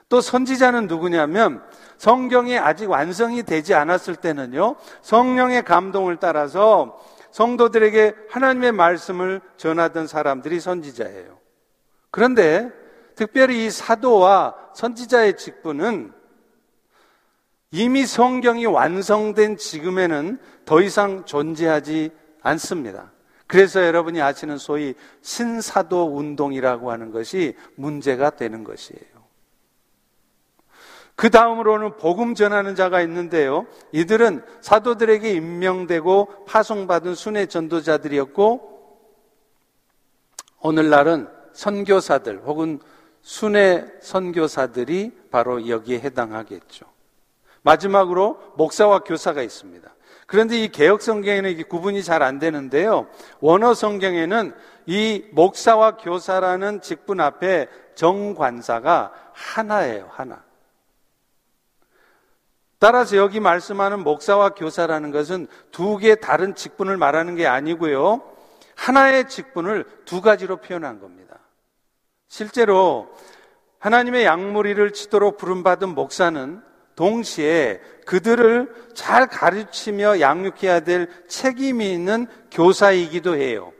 또 0.08 0.20
선지자는 0.20 0.88
누구냐면 0.88 1.62
성경이 1.96 2.58
아직 2.58 2.90
완성이 2.90 3.44
되지 3.44 3.74
않았을 3.74 4.16
때는요, 4.16 4.74
성령의 5.02 5.64
감동을 5.64 6.16
따라서 6.16 6.98
성도들에게 7.30 8.14
하나님의 8.30 8.72
말씀을 8.72 9.40
전하던 9.56 10.08
사람들이 10.08 10.58
선지자예요. 10.58 11.38
그런데 12.10 12.72
특별히 13.14 13.66
이 13.66 13.70
사도와 13.70 14.56
선지자의 14.74 15.36
직분은 15.36 16.12
이미 17.72 18.04
성경이 18.04 18.66
완성된 18.66 19.56
지금에는 19.56 20.38
더 20.64 20.80
이상 20.80 21.24
존재하지 21.24 22.10
않습니다. 22.42 23.12
그래서 23.46 23.84
여러분이 23.84 24.20
아시는 24.20 24.58
소위 24.58 24.94
신사도 25.22 26.16
운동이라고 26.16 26.90
하는 26.90 27.10
것이 27.10 27.56
문제가 27.76 28.30
되는 28.30 28.64
것이에요. 28.64 29.20
그 31.14 31.30
다음으로는 31.30 31.96
복음 31.98 32.34
전하는 32.34 32.74
자가 32.74 33.02
있는데요. 33.02 33.66
이들은 33.92 34.42
사도들에게 34.62 35.30
임명되고 35.32 36.46
파송받은 36.46 37.14
순회 37.14 37.46
전도자들이었고, 37.46 38.70
오늘날은 40.62 41.28
선교사들 41.52 42.42
혹은 42.46 42.80
순회 43.20 43.98
선교사들이 44.00 45.12
바로 45.30 45.68
여기에 45.68 46.00
해당하겠죠. 46.00 46.86
마지막으로 47.62 48.38
목사와 48.56 49.00
교사가 49.00 49.42
있습니다. 49.42 49.88
그런데 50.26 50.62
이 50.62 50.68
개혁 50.68 51.02
성경에는 51.02 51.50
이게 51.50 51.64
구분이 51.64 52.04
잘 52.04 52.22
안 52.22 52.38
되는데요. 52.38 53.08
원어 53.40 53.74
성경에는 53.74 54.54
이 54.86 55.24
목사와 55.32 55.96
교사라는 55.96 56.82
직분 56.82 57.20
앞에 57.20 57.66
정관사가 57.96 59.12
하나예요, 59.32 60.08
하나. 60.12 60.44
따라서 62.78 63.16
여기 63.16 63.40
말씀하는 63.40 64.04
목사와 64.04 64.50
교사라는 64.50 65.10
것은 65.10 65.48
두 65.70 65.98
개의 65.98 66.20
다른 66.20 66.54
직분을 66.54 66.96
말하는 66.96 67.34
게 67.34 67.46
아니고요. 67.46 68.22
하나의 68.74 69.28
직분을 69.28 69.84
두 70.06 70.22
가지로 70.22 70.56
표현한 70.58 71.00
겁니다. 71.00 71.38
실제로 72.28 73.08
하나님의 73.80 74.24
양무리를 74.24 74.92
치도록 74.92 75.36
부름받은 75.36 75.90
목사는 75.90 76.62
동시에 76.96 77.80
그들을 78.06 78.72
잘 78.94 79.26
가르치며 79.26 80.20
양육해야 80.20 80.80
될 80.80 81.08
책임이 81.28 81.92
있는 81.92 82.26
교사이기도 82.50 83.36
해요. 83.36 83.72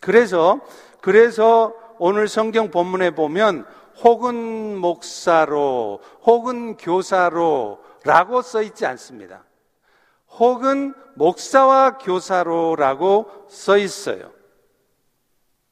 그래서, 0.00 0.60
그래서 1.00 1.74
오늘 1.98 2.28
성경 2.28 2.70
본문에 2.70 3.10
보면 3.10 3.66
혹은 4.02 4.76
목사로, 4.76 6.00
혹은 6.22 6.76
교사로 6.76 7.80
라고 8.04 8.42
써 8.42 8.62
있지 8.62 8.86
않습니다. 8.86 9.44
혹은 10.38 10.94
목사와 11.14 11.98
교사로 11.98 12.76
라고 12.76 13.26
써 13.48 13.78
있어요. 13.78 14.32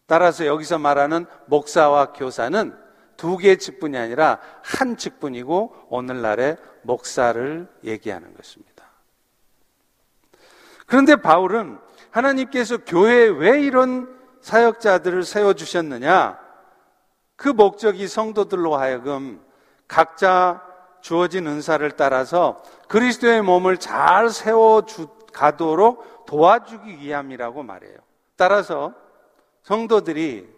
따라서 0.06 0.46
여기서 0.46 0.78
말하는 0.78 1.26
목사와 1.46 2.12
교사는 2.12 2.74
두 3.16 3.36
개의 3.36 3.58
직분이 3.58 3.96
아니라 3.96 4.38
한 4.62 4.96
직분이고 4.96 5.86
오늘날의 5.88 6.56
목사를 6.84 7.68
얘기하는 7.82 8.34
것입니다. 8.34 8.84
그런데 10.86 11.16
바울은 11.16 11.78
하나님께서 12.10 12.78
교회에 12.78 13.26
왜 13.26 13.60
이런 13.60 14.08
사역자들을 14.40 15.24
세워주셨느냐? 15.24 16.38
그 17.36 17.48
목적이 17.48 18.06
성도들로 18.06 18.76
하여금 18.76 19.42
각자 19.88 20.62
주어진 21.00 21.46
은사를 21.46 21.90
따라서 21.92 22.62
그리스도의 22.88 23.42
몸을 23.42 23.78
잘 23.78 24.30
세워 24.30 24.84
가도록 25.32 26.24
도와주기 26.26 26.98
위함이라고 27.00 27.62
말해요. 27.62 27.96
따라서 28.36 28.94
성도들이 29.62 30.48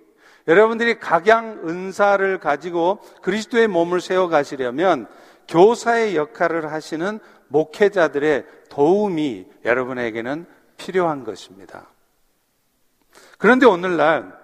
여러분들이 0.49 1.01
각양 1.01 1.63
은사를 1.67 2.39
가지고 2.39 3.01
그리스도의 3.23 3.67
몸을 3.67 4.01
세워 4.01 4.29
가시려면 4.29 5.09
교사의 5.49 6.17
역할을 6.17 6.73
하시는 6.73 7.21
목회자들의 7.49 8.45
도움이 8.69 9.47
여러분에게는 9.65 10.47
필요한 10.77 11.25
것입니다. 11.25 11.89
그런데 13.39 13.67
오늘날 13.67 14.37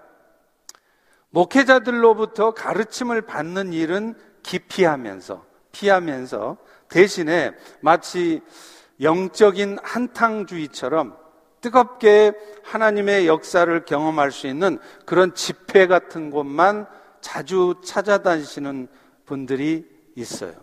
목회자들로부터 1.29 2.53
가르침을 2.53 3.23
받는 3.23 3.73
일은 3.73 4.15
기피하면서, 4.43 5.45
피하면서 5.71 6.57
대신에 6.89 7.51
마치 7.81 8.41
영적인 9.01 9.79
한탕주의처럼 9.81 11.17
뜨겁게 11.59 12.33
하나님의 12.63 13.25
역사를 13.25 13.85
경험할 13.85 14.31
수 14.31 14.47
있는 14.47 14.77
그런 15.05 15.33
집회 15.33 15.87
같은 15.87 16.29
곳만 16.29 16.87
자주 17.21 17.75
찾아다니시는 17.83 18.89
분들이 19.25 19.89
있어요. 20.15 20.53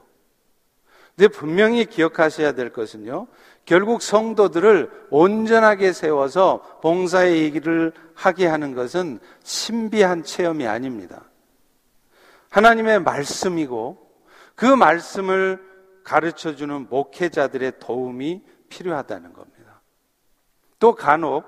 근데 1.20 1.37
분명히 1.37 1.85
기억하셔야 1.85 2.52
될 2.52 2.72
것은요. 2.72 3.26
결국 3.66 4.00
성도들을 4.00 5.09
온전하게 5.11 5.92
세워서 5.92 6.78
봉사의 6.80 7.42
얘기를 7.42 7.92
하게 8.14 8.46
하는 8.46 8.74
것은 8.74 9.20
신비한 9.42 10.22
체험이 10.22 10.66
아닙니다. 10.66 11.24
하나님의 12.48 13.02
말씀이고 13.02 13.98
그 14.54 14.64
말씀을 14.64 15.62
가르쳐 16.04 16.56
주는 16.56 16.87
목회자들의 16.88 17.72
도움이 17.80 18.42
필요하다는 18.70 19.35
겁니다. 19.35 19.83
또 20.78 20.94
간혹 20.94 21.44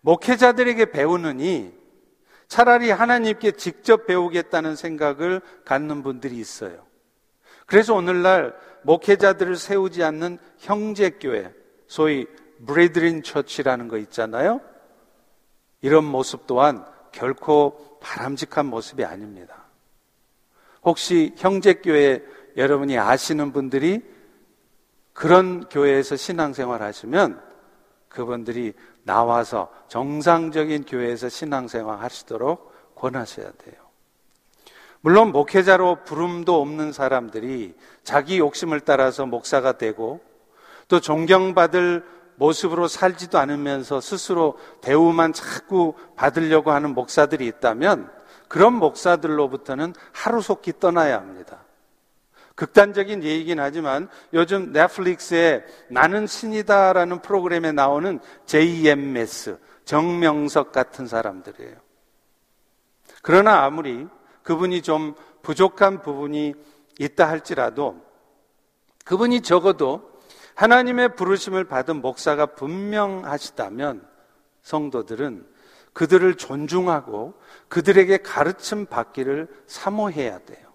목회자들에게 0.00 0.92
배우느니 0.92 1.74
차라리 2.46 2.90
하나님께 2.90 3.50
직접 3.50 4.06
배우겠다는 4.06 4.76
생각을 4.76 5.42
갖는 5.66 6.02
분들이 6.02 6.38
있어요. 6.38 6.88
그래서 7.68 7.94
오늘날 7.94 8.56
목회자들을 8.88 9.56
세우지 9.56 10.02
않는 10.02 10.38
형제교회, 10.60 11.52
소위 11.86 12.26
브레드린 12.66 13.22
처치라는 13.22 13.88
거 13.88 13.98
있잖아요. 13.98 14.62
이런 15.82 16.04
모습 16.04 16.46
또한 16.46 16.86
결코 17.12 17.98
바람직한 18.00 18.64
모습이 18.64 19.04
아닙니다. 19.04 19.64
혹시 20.82 21.34
형제교회 21.36 22.24
여러분이 22.56 22.98
아시는 22.98 23.52
분들이 23.52 24.02
그런 25.12 25.68
교회에서 25.68 26.16
신앙생활 26.16 26.80
하시면 26.80 27.42
그분들이 28.08 28.72
나와서 29.02 29.70
정상적인 29.88 30.86
교회에서 30.86 31.28
신앙생활 31.28 32.00
하시도록 32.00 32.94
권하셔야 32.94 33.52
돼요. 33.52 33.87
물론 35.00 35.30
목회자로 35.32 36.04
부름도 36.04 36.60
없는 36.60 36.92
사람들이 36.92 37.74
자기 38.02 38.38
욕심을 38.38 38.80
따라서 38.80 39.26
목사가 39.26 39.72
되고 39.72 40.20
또 40.88 41.00
존경받을 41.00 42.04
모습으로 42.36 42.88
살지도 42.88 43.38
않으면서 43.38 44.00
스스로 44.00 44.58
대우만 44.80 45.32
자꾸 45.32 45.94
받으려고 46.16 46.70
하는 46.70 46.94
목사들이 46.94 47.46
있다면 47.46 48.10
그런 48.48 48.74
목사들로부터는 48.74 49.94
하루속히 50.12 50.72
떠나야 50.78 51.16
합니다. 51.16 51.64
극단적인 52.54 53.22
얘기긴 53.22 53.60
하지만 53.60 54.08
요즘 54.32 54.72
넷플릭스에 54.72 55.64
나는 55.88 56.26
신이다라는 56.26 57.22
프로그램에 57.22 57.70
나오는 57.70 58.18
JMS, 58.46 59.58
정명석 59.84 60.72
같은 60.72 61.06
사람들이에요. 61.06 61.76
그러나 63.22 63.64
아무리 63.64 64.08
그분이 64.48 64.80
좀 64.80 65.14
부족한 65.42 66.00
부분이 66.00 66.54
있다 66.98 67.28
할지라도 67.28 68.02
그분이 69.04 69.42
적어도 69.42 70.10
하나님의 70.54 71.16
부르심을 71.16 71.64
받은 71.64 72.00
목사가 72.00 72.46
분명하시다면 72.46 74.08
성도들은 74.62 75.46
그들을 75.92 76.34
존중하고 76.36 77.34
그들에게 77.68 78.16
가르침 78.18 78.86
받기를 78.86 79.48
사모해야 79.66 80.38
돼요. 80.38 80.66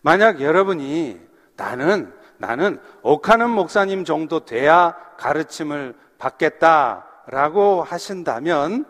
만약 0.00 0.40
여러분이 0.40 1.20
나는 1.56 2.14
나는 2.38 2.80
옥하는 3.02 3.50
목사님 3.50 4.04
정도 4.04 4.44
돼야 4.44 4.96
가르침을 5.18 5.96
받겠다라고 6.18 7.82
하신다면 7.82 8.86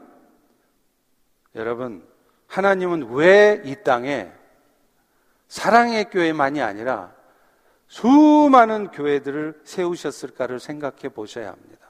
여러분 1.54 2.13
하나님은 2.54 3.10
왜 3.10 3.60
이 3.64 3.74
땅에 3.82 4.30
사랑의 5.48 6.04
교회만이 6.04 6.62
아니라 6.62 7.12
수많은 7.88 8.92
교회들을 8.92 9.60
세우셨을까를 9.64 10.60
생각해 10.60 11.08
보셔야 11.12 11.48
합니다. 11.48 11.88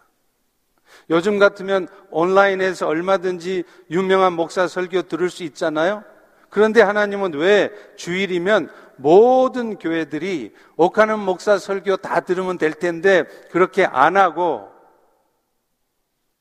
요즘 1.10 1.38
같으면 1.38 1.86
온라인에서 2.10 2.86
얼마든지 2.86 3.64
유명한 3.90 4.32
목사 4.32 4.66
설교 4.66 5.02
들을 5.02 5.28
수 5.28 5.42
있잖아요. 5.44 6.02
그런데 6.48 6.80
하나님은 6.80 7.34
왜 7.34 7.70
주일이면 7.96 8.70
모든 8.96 9.78
교회들이 9.78 10.54
옥하는 10.76 11.18
목사 11.18 11.58
설교 11.58 11.98
다 11.98 12.20
들으면 12.20 12.56
될 12.56 12.72
텐데 12.72 13.24
그렇게 13.50 13.84
안 13.84 14.16
하고 14.16 14.70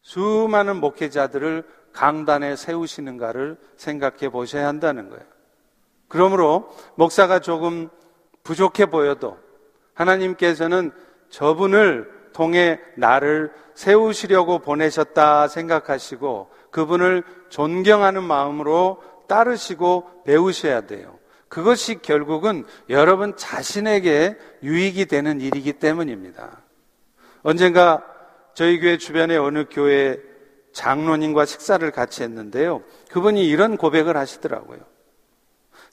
수많은 0.01 0.77
목회자들을 0.77 1.82
강단에 1.93 2.56
세우시는가를 2.56 3.58
생각해 3.77 4.29
보셔야 4.29 4.67
한다는 4.67 5.10
거예요. 5.10 5.23
그러므로 6.08 6.71
목사가 6.95 7.39
조금 7.39 7.89
부족해 8.43 8.88
보여도 8.88 9.38
하나님께서는 9.93 10.91
저분을 11.29 12.12
통해 12.34 12.79
나를 12.95 13.51
세우시려고 13.75 14.60
보내셨다 14.60 15.47
생각하시고 15.47 16.49
그분을 16.71 17.23
존경하는 17.49 18.23
마음으로 18.23 19.01
따르시고 19.27 20.23
배우셔야 20.25 20.82
돼요. 20.82 21.17
그것이 21.47 22.01
결국은 22.01 22.65
여러분 22.89 23.36
자신에게 23.38 24.38
유익이 24.63 25.06
되는 25.06 25.39
일이기 25.39 25.73
때문입니다. 25.73 26.62
언젠가 27.43 28.03
저희 28.56 28.79
교회 28.79 28.97
주변의 28.97 29.38
어느 29.38 29.65
교회 29.69 30.17
장로님과 30.73 31.45
식사를 31.45 31.89
같이 31.91 32.23
했는데요. 32.23 32.83
그분이 33.12 33.47
이런 33.47 33.77
고백을 33.77 34.17
하시더라고요. 34.17 34.79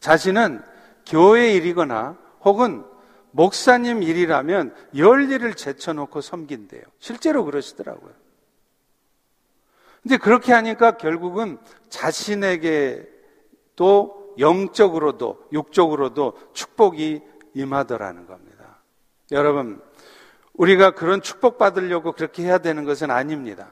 자신은 0.01 0.63
교회 1.07 1.53
일이거나 1.53 2.19
혹은 2.43 2.85
목사님 3.33 4.03
일이라면 4.03 4.75
열 4.97 5.31
일을 5.31 5.55
제쳐놓고 5.55 6.21
섬긴대요. 6.21 6.83
실제로 6.99 7.45
그러시더라고요. 7.45 8.13
근데 10.03 10.17
그렇게 10.17 10.53
하니까 10.53 10.97
결국은 10.97 11.59
자신에게 11.91 13.07
또 13.77 14.35
영적으로도 14.39 15.49
육적으로도 15.53 16.39
축복이 16.55 17.21
임하더라는 17.55 18.27
겁니다. 18.27 18.83
여러분, 19.31 19.83
우리가 20.55 20.93
그런 20.93 21.21
축복 21.21 21.59
받으려고 21.59 22.13
그렇게 22.13 22.43
해야 22.45 22.59
되는 22.59 22.85
것은 22.85 23.11
아닙니다. 23.11 23.71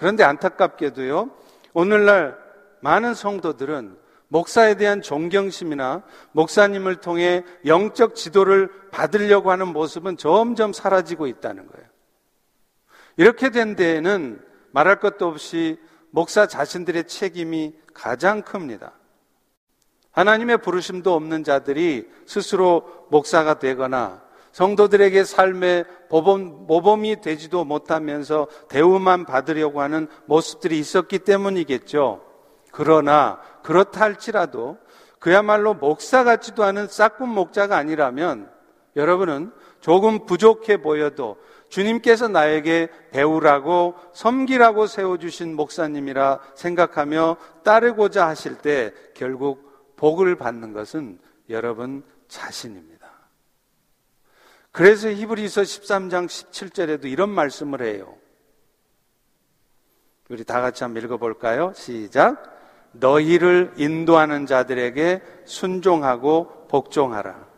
그런데 0.00 0.24
안타깝게도요, 0.24 1.28
오늘날 1.74 2.38
많은 2.80 3.12
성도들은 3.12 3.98
목사에 4.28 4.76
대한 4.76 5.02
존경심이나 5.02 6.02
목사님을 6.32 6.96
통해 6.96 7.44
영적 7.66 8.14
지도를 8.14 8.70
받으려고 8.90 9.50
하는 9.50 9.68
모습은 9.68 10.16
점점 10.16 10.72
사라지고 10.72 11.26
있다는 11.26 11.66
거예요. 11.66 11.86
이렇게 13.18 13.50
된 13.50 13.76
데에는 13.76 14.42
말할 14.70 15.00
것도 15.00 15.28
없이 15.28 15.78
목사 16.08 16.46
자신들의 16.46 17.06
책임이 17.06 17.76
가장 17.92 18.40
큽니다. 18.40 18.92
하나님의 20.12 20.62
부르심도 20.62 21.12
없는 21.12 21.44
자들이 21.44 22.08
스스로 22.24 23.06
목사가 23.10 23.58
되거나 23.58 24.22
성도들에게 24.52 25.24
삶의 25.24 25.84
모범, 26.08 26.66
모범이 26.66 27.20
되지도 27.20 27.64
못하면서 27.64 28.48
대우만 28.68 29.24
받으려고 29.24 29.80
하는 29.80 30.08
모습들이 30.26 30.78
있었기 30.78 31.20
때문이겠죠. 31.20 32.22
그러나 32.72 33.40
그렇다 33.62 34.00
할지라도 34.00 34.78
그야말로 35.18 35.74
목사 35.74 36.24
같지도 36.24 36.64
않은 36.64 36.88
싹군 36.88 37.28
목자가 37.28 37.76
아니라면 37.76 38.50
여러분은 38.96 39.52
조금 39.80 40.26
부족해 40.26 40.78
보여도 40.82 41.36
주님께서 41.68 42.28
나에게 42.28 42.88
배우라고 43.12 43.94
섬기라고 44.12 44.86
세워주신 44.86 45.54
목사님이라 45.54 46.40
생각하며 46.54 47.36
따르고자 47.62 48.26
하실 48.26 48.56
때 48.58 48.92
결국 49.14 49.94
복을 49.96 50.36
받는 50.36 50.72
것은 50.72 51.18
여러분 51.48 52.02
자신입니다. 52.26 52.89
그래서 54.72 55.08
히브리서 55.10 55.62
13장 55.62 56.26
17절에도 56.26 57.06
이런 57.06 57.30
말씀을 57.30 57.82
해요. 57.82 58.16
우리 60.28 60.44
다 60.44 60.60
같이 60.60 60.84
한번 60.84 61.02
읽어볼까요? 61.02 61.72
시작. 61.74 62.58
너희를 62.92 63.72
인도하는 63.76 64.46
자들에게 64.46 65.22
순종하고 65.44 66.66
복종하라. 66.68 67.48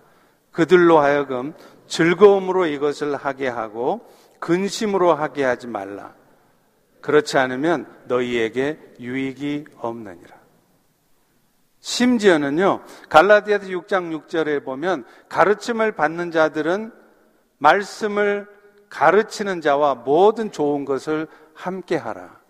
그들로 0.53 0.99
하여금 0.99 1.55
즐거움으로 1.87 2.67
이것을 2.67 3.17
하게 3.17 3.49
하고 3.49 4.07
근심으로 4.39 5.15
하게 5.15 5.45
하지 5.45 5.67
말라. 5.67 6.15
그렇지 7.03 7.37
않으면 7.37 7.87
너희에게 8.07 8.79
유익이 9.01 9.67
없느니라. 9.77 10.41
심지어는요, 11.81 12.83
갈라디아서 13.09 13.67
6장 13.67 14.27
6절에 14.27 14.65
보면 14.65 15.05
가르침을 15.29 15.93
받는 15.93 16.31
자들은 16.31 17.02
말씀을 17.63 18.49
가르치는 18.89 19.61
자와 19.61 19.95
모든 19.95 20.51
좋은 20.51 20.85
것을 20.85 21.29
함께 21.55 21.97
하라. 21.97 22.41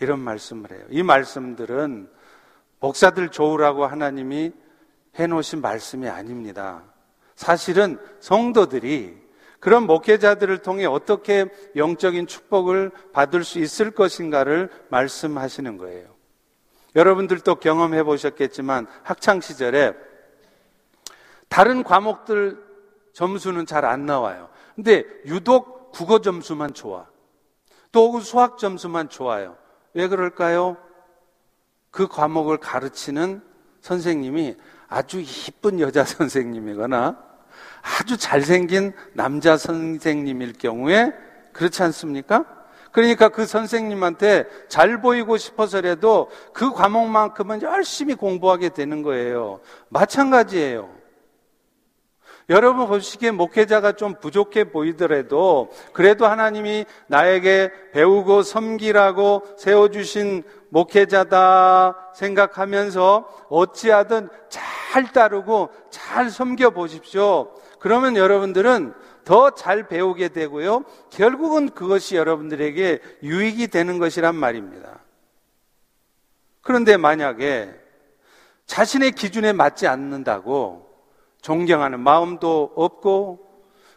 이런 0.00 0.18
말씀을 0.18 0.72
해요. 0.72 0.84
이 0.88 1.02
말씀들은 1.02 2.10
목사들 2.80 3.28
좋으라고 3.28 3.86
하나님이 3.86 4.52
해놓으신 5.14 5.60
말씀이 5.60 6.08
아닙니다. 6.08 6.82
사실은 7.36 7.98
성도들이 8.18 9.20
그런 9.60 9.84
목회자들을 9.84 10.58
통해 10.58 10.86
어떻게 10.86 11.46
영적인 11.76 12.26
축복을 12.26 12.90
받을 13.12 13.44
수 13.44 13.60
있을 13.60 13.92
것인가를 13.92 14.70
말씀하시는 14.88 15.76
거예요. 15.76 16.08
여러분들도 16.96 17.56
경험해 17.56 18.02
보셨겠지만 18.02 18.86
학창 19.02 19.40
시절에 19.40 19.92
다른 21.48 21.84
과목들 21.84 22.71
점수는 23.12 23.66
잘 23.66 23.84
안 23.84 24.06
나와요. 24.06 24.48
근데 24.74 25.04
유독 25.26 25.92
국어 25.92 26.20
점수만 26.20 26.72
좋아. 26.74 27.06
또 27.90 28.20
수학 28.20 28.58
점수만 28.58 29.08
좋아요. 29.08 29.56
왜 29.92 30.08
그럴까요? 30.08 30.76
그 31.90 32.08
과목을 32.08 32.56
가르치는 32.56 33.42
선생님이 33.82 34.56
아주 34.88 35.20
이쁜 35.20 35.80
여자 35.80 36.04
선생님이거나 36.04 37.18
아주 37.82 38.16
잘생긴 38.16 38.94
남자 39.12 39.56
선생님일 39.56 40.54
경우에 40.54 41.12
그렇지 41.52 41.82
않습니까? 41.82 42.46
그러니까 42.92 43.28
그 43.30 43.46
선생님한테 43.46 44.46
잘 44.68 45.00
보이고 45.00 45.36
싶어서라도 45.36 46.30
그 46.52 46.72
과목만큼은 46.72 47.62
열심히 47.62 48.14
공부하게 48.14 48.70
되는 48.70 49.02
거예요. 49.02 49.60
마찬가지예요. 49.88 51.01
여러분 52.52 52.86
보시기에 52.86 53.30
목회자가 53.30 53.92
좀 53.92 54.14
부족해 54.20 54.64
보이더라도 54.64 55.70
그래도 55.94 56.26
하나님이 56.26 56.84
나에게 57.06 57.72
배우고 57.92 58.42
섬기라고 58.42 59.54
세워주신 59.56 60.42
목회자다 60.68 62.12
생각하면서 62.14 63.46
어찌하든 63.48 64.28
잘 64.50 65.12
따르고 65.12 65.70
잘 65.88 66.28
섬겨 66.28 66.70
보십시오. 66.70 67.54
그러면 67.78 68.16
여러분들은 68.16 68.92
더 69.24 69.50
잘 69.54 69.88
배우게 69.88 70.28
되고요. 70.28 70.84
결국은 71.08 71.70
그것이 71.70 72.16
여러분들에게 72.16 73.00
유익이 73.22 73.68
되는 73.68 73.98
것이란 73.98 74.34
말입니다. 74.34 74.98
그런데 76.60 76.98
만약에 76.98 77.72
자신의 78.66 79.12
기준에 79.12 79.54
맞지 79.54 79.86
않는다고 79.86 80.91
존경하는 81.42 82.00
마음도 82.00 82.72
없고 82.74 83.50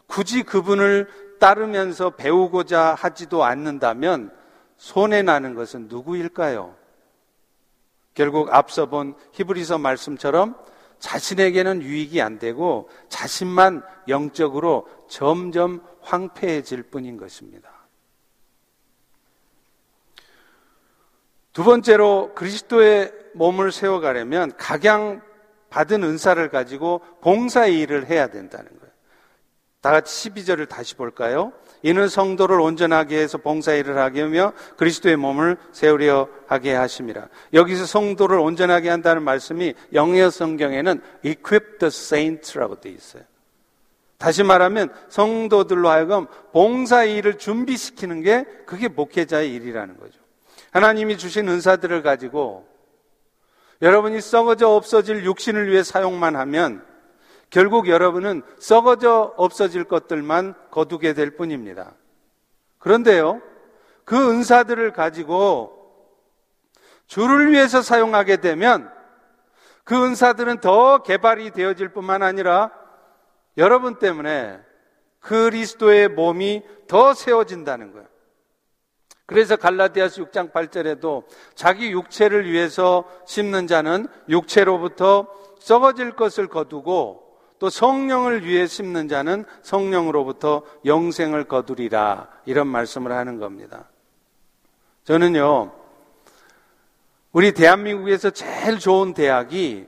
굳이 0.08 0.44
그분을 0.44 1.08
따르면서 1.40 2.12
배우고자 2.12 2.96
하지도 2.96 3.44
않는다면 3.44 4.36
손해나는 4.78 5.54
것은 5.54 5.88
누구일까요? 5.88 6.76
결국 8.14 8.54
앞서 8.54 8.88
본 8.88 9.16
히브리서 9.34 9.78
말씀처럼 9.78 10.56
자신에게는 11.00 11.82
유익이 11.82 12.22
안 12.22 12.40
되고 12.40 12.90
자신만 13.10 13.84
영적으로 14.08 14.88
점점 15.08 15.82
황폐해질 16.02 16.84
뿐인 16.84 17.18
것입니다. 17.18 17.70
두 21.54 21.64
번째로 21.64 22.34
그리스도의 22.34 23.14
몸을 23.34 23.72
세워가려면 23.72 24.56
각양 24.58 25.22
받은 25.76 26.04
은사를 26.04 26.50
가지고 26.52 27.02
봉사의 27.20 27.78
일을 27.82 28.10
해야 28.10 28.28
된다는 28.28 28.68
거예요. 28.80 28.94
다 29.82 29.92
같이 29.92 30.30
12절을 30.32 30.70
다시 30.70 30.96
볼까요? 30.96 31.52
이는 31.84 32.08
성도를 32.08 32.62
온전하게 32.62 33.20
해서 33.20 33.38
봉사일을 33.38 33.98
하게 33.98 34.22
하며 34.22 34.54
그리스도의 34.78 35.18
몸을 35.18 35.58
세우려 35.74 36.30
하게 36.48 36.74
하심이라. 36.74 37.28
여기서 37.54 37.86
성도를 37.86 38.40
온전하게 38.40 38.90
한다는 38.90 39.22
말씀이 39.24 39.74
영어 39.92 40.30
성경에는 40.30 41.02
equip 41.24 41.80
the 41.80 41.90
saints라고 41.90 42.80
되어 42.80 42.94
있어요. 42.94 43.24
다시 44.18 44.44
말하면 44.44 44.94
성도들로 45.10 45.90
하여금 45.90 46.28
봉사 46.54 47.04
일을 47.04 47.38
준비시키는 47.38 48.22
게 48.22 48.46
그게 48.66 48.88
목회자의 48.88 49.54
일이라는 49.54 50.00
거죠. 50.00 50.22
하나님이 50.72 51.18
주신 51.18 51.50
은사들을 51.50 52.02
가지고 52.02 52.66
여러분이 53.82 54.22
썩어져 54.22 54.70
없어질 54.70 55.26
육신을 55.26 55.72
위해 55.72 55.84
사용만 55.84 56.36
하면 56.36 56.86
결국 57.50 57.88
여러분은 57.88 58.42
썩어져 58.60 59.34
없어질 59.38 59.86
것들만 59.86 60.56
거두게 60.72 61.14
될 61.14 61.36
뿐입니다. 61.36 61.94
그런데요, 62.80 63.42
그 64.04 64.30
은사들을 64.30 64.92
가지고 64.94 65.72
주를 67.08 67.52
위해서 67.52 67.82
사용하게 67.82 68.38
되면 68.38 68.92
그 69.84 70.04
은사들은 70.04 70.60
더 70.60 71.04
개발이 71.04 71.52
되어질 71.52 71.90
뿐만 71.90 72.24
아니라 72.24 72.72
여러분 73.58 74.00
때문에 74.00 74.60
그리스도의 75.20 76.10
몸이 76.10 76.64
더 76.88 77.14
세워진다는 77.14 77.94
거예요. 77.94 78.08
그래서 79.26 79.56
갈라디아스 79.56 80.24
6장 80.24 80.52
8절에도 80.52 81.24
자기 81.56 81.92
육체를 81.92 82.50
위해서 82.52 83.06
심는 83.26 83.68
자는 83.68 84.08
육체로부터 84.30 85.28
썩어질 85.60 86.12
것을 86.16 86.48
거두고 86.48 87.26
또 87.58 87.70
성령을 87.70 88.46
위해 88.46 88.68
심는 88.68 89.08
자는 89.08 89.46
성령으로부터 89.64 90.64
영생을 90.86 91.46
거두리라. 91.46 92.28
이런 92.46 92.68
말씀을 92.68 93.12
하는 93.12 93.40
겁니다. 93.40 93.90
저는요, 95.06 95.72
우리 97.32 97.54
대한민국에서 97.54 98.30
제일 98.30 98.78
좋은 98.78 99.14
대학이 99.14 99.88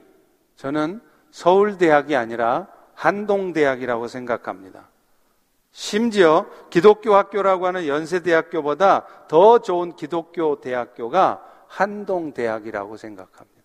저는 0.56 1.02
서울대학이 1.32 2.16
아니라 2.16 2.68
한동대학이라고 2.96 4.08
생각합니다. 4.08 4.87
심지어 5.72 6.46
기독교 6.70 7.16
학교라고 7.16 7.68
하는 7.68 7.88
연세대학교보다 7.88 9.28
더 9.28 9.60
좋은 9.60 9.96
기독교 9.96 10.60
대학교가 10.60 11.44
한동대학이라고 11.68 12.98
생각합니다. 12.98 13.58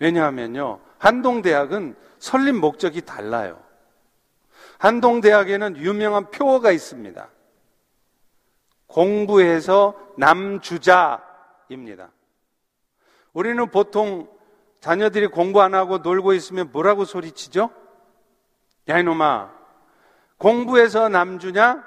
왜냐하면요, 0.00 0.80
한동대학은 0.98 1.96
설립 2.18 2.52
목적이 2.56 3.02
달라요. 3.02 3.62
한동대학에는 4.78 5.76
유명한 5.76 6.30
표어가 6.30 6.72
있습니다. 6.72 7.28
공부해서 8.86 9.94
남주자입니다. 10.18 12.10
우리는 13.32 13.70
보통 13.70 14.28
자녀들이 14.80 15.28
공부 15.28 15.62
안 15.62 15.74
하고 15.74 15.98
놀고 15.98 16.34
있으면 16.34 16.70
뭐라고 16.72 17.04
소리치죠? 17.04 17.70
야, 18.88 18.98
이놈아. 18.98 19.53
공부해서 20.38 21.08
남주냐? 21.08 21.84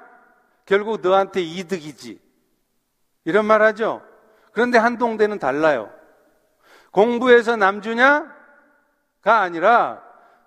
결국 0.66 1.02
너한테 1.02 1.42
이득이지. 1.42 2.20
이런 3.26 3.46
말 3.46 3.62
하죠? 3.62 4.02
그런데 4.52 4.78
한동대는 4.78 5.40
달라요. 5.40 5.92
공부해서 6.92 7.56
남주냐? 7.56 8.36
가 9.22 9.42
아니라 9.42 10.02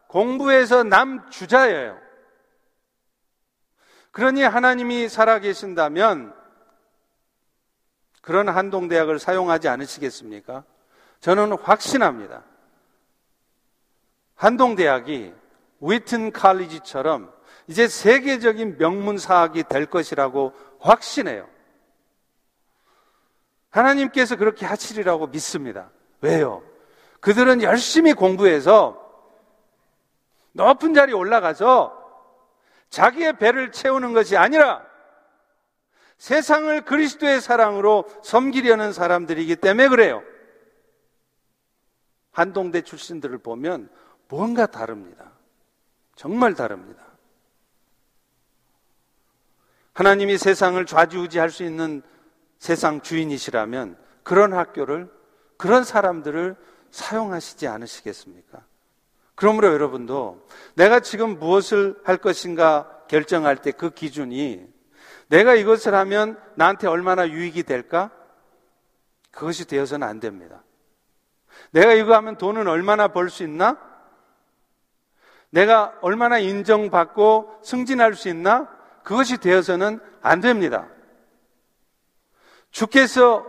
공부해서 0.09 0.83
남주자예요. 0.83 1.99
그러니 4.11 4.43
하나님이 4.43 5.09
살아계신다면 5.09 6.35
그런 8.23 8.49
한동대학을 8.49 9.19
사용하지 9.19 9.69
않으시겠습니까? 9.69 10.65
저는 11.21 11.53
확신합니다. 11.53 12.43
한동대학이 14.35 15.35
위튼 15.81 16.33
칼리지처럼 16.33 17.33
이제 17.71 17.87
세계적인 17.87 18.79
명문 18.79 19.17
사학이 19.17 19.63
될 19.63 19.87
것이라고 19.87 20.53
확신해요. 20.81 21.49
하나님께서 23.71 24.35
그렇게 24.35 24.67
하시리라고 24.67 25.29
믿습니다. 25.29 25.93
왜요? 26.21 26.65
그들은 27.21 27.63
열심히 27.63 28.13
공부해서 28.13 29.01
높은 30.51 30.95
자리에 30.95 31.15
올라가서 31.15 31.97
자기의 32.89 33.35
배를 33.35 33.71
채우는 33.71 34.15
것이 34.15 34.37
아니라 34.37 34.85
세상을 36.19 36.85
그리스도의 36.85 37.41
사랑으로 37.41 38.05
섬기려는 38.25 38.93
사람들이기 38.93 39.55
때문에 39.55 39.87
그래요. 39.87 40.25
한동대 42.33 42.83
출신들을 42.83 43.39
보면 43.39 43.89
뭔가 44.29 44.67
다릅니다. 44.67 45.31
정말 46.17 46.55
다릅니다. 46.55 47.10
하나님이 50.01 50.39
세상을 50.39 50.83
좌지우지할 50.87 51.51
수 51.51 51.63
있는 51.63 52.01
세상 52.59 53.03
주인이시라면 53.03 53.99
그런 54.23 54.55
학교를, 54.55 55.11
그런 55.59 55.85
사람들을 55.85 56.57
사용하시지 56.91 57.69
않으시겠습니까? 57.69 58.63
그러므로 59.35 59.71
여러분도 59.75 60.47
내가 60.75 61.01
지금 61.01 61.39
무엇을 61.39 62.01
할 62.03 62.17
것인가 62.17 62.89
결정할 63.09 63.57
때 63.59 63.73
그 63.73 63.91
기준이 63.91 64.67
내가 65.29 65.55
이것을 65.55 65.95
하면 65.95 66.41
나한테 66.55 66.89
얼마나 66.89 67.29
유익이 67.29 67.65
될까? 67.65 68.11
그것이 69.31 69.67
되어서는 69.67 70.09
안 70.09 70.19
됩니다. 70.19 70.63
내가 71.73 71.93
이거 71.93 72.15
하면 72.15 72.39
돈은 72.39 72.69
얼마나 72.69 73.09
벌 73.09 73.29
수 73.29 73.43
있나? 73.43 73.77
내가 75.51 75.93
얼마나 76.01 76.39
인정받고 76.39 77.61
승진할 77.63 78.15
수 78.15 78.31
있나? 78.31 78.80
그것이 79.11 79.39
되어서는 79.39 79.99
안 80.23 80.41
됩니다. 80.41 80.87
주께서 82.71 83.45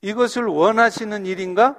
이것을 0.00 0.44
원하시는 0.44 1.26
일인가? 1.26 1.74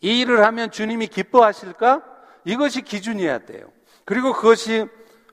이 0.00 0.18
일을 0.18 0.44
하면 0.44 0.72
주님이 0.72 1.06
기뻐하실까? 1.06 2.02
이것이 2.44 2.82
기준이어야 2.82 3.46
돼요. 3.46 3.70
그리고 4.04 4.32
그것이 4.32 4.88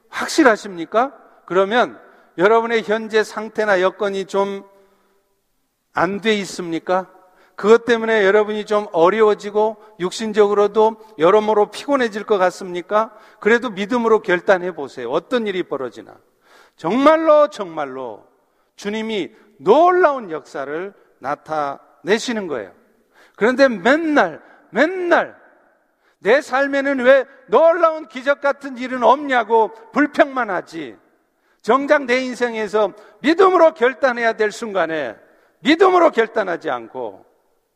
확실하십니까? 0.09 1.17
그러면 1.47 1.99
여러분의 2.37 2.83
현재 2.83 3.23
상태나 3.23 3.81
여건이 3.81 4.25
좀 4.25 4.69
안 5.93 6.21
돼 6.21 6.35
있습니까? 6.35 7.11
그것 7.55 7.85
때문에 7.85 8.25
여러분이 8.25 8.65
좀 8.65 8.87
어려워지고 8.91 9.77
육신적으로도 9.99 10.97
여러모로 11.19 11.71
피곤해질 11.71 12.23
것 12.23 12.37
같습니까? 12.37 13.11
그래도 13.39 13.69
믿음으로 13.69 14.21
결단해 14.21 14.73
보세요. 14.73 15.11
어떤 15.11 15.47
일이 15.47 15.63
벌어지나. 15.63 16.15
정말로 16.75 17.49
정말로 17.49 18.25
주님이 18.75 19.31
놀라운 19.57 20.31
역사를 20.31 20.93
나타내시는 21.19 22.47
거예요. 22.47 22.71
그런데 23.35 23.67
맨날 23.67 24.41
맨날 24.71 25.39
내 26.19 26.41
삶에는 26.41 26.99
왜 26.99 27.25
놀라운 27.47 28.07
기적 28.07 28.41
같은 28.41 28.77
일은 28.77 29.03
없냐고 29.03 29.71
불평만 29.91 30.49
하지. 30.49 30.95
정작 31.61 32.05
내 32.05 32.21
인생에서 32.21 32.93
믿음으로 33.21 33.73
결단해야 33.73 34.33
될 34.33 34.51
순간에 34.51 35.15
믿음으로 35.59 36.11
결단하지 36.11 36.69
않고 36.69 37.25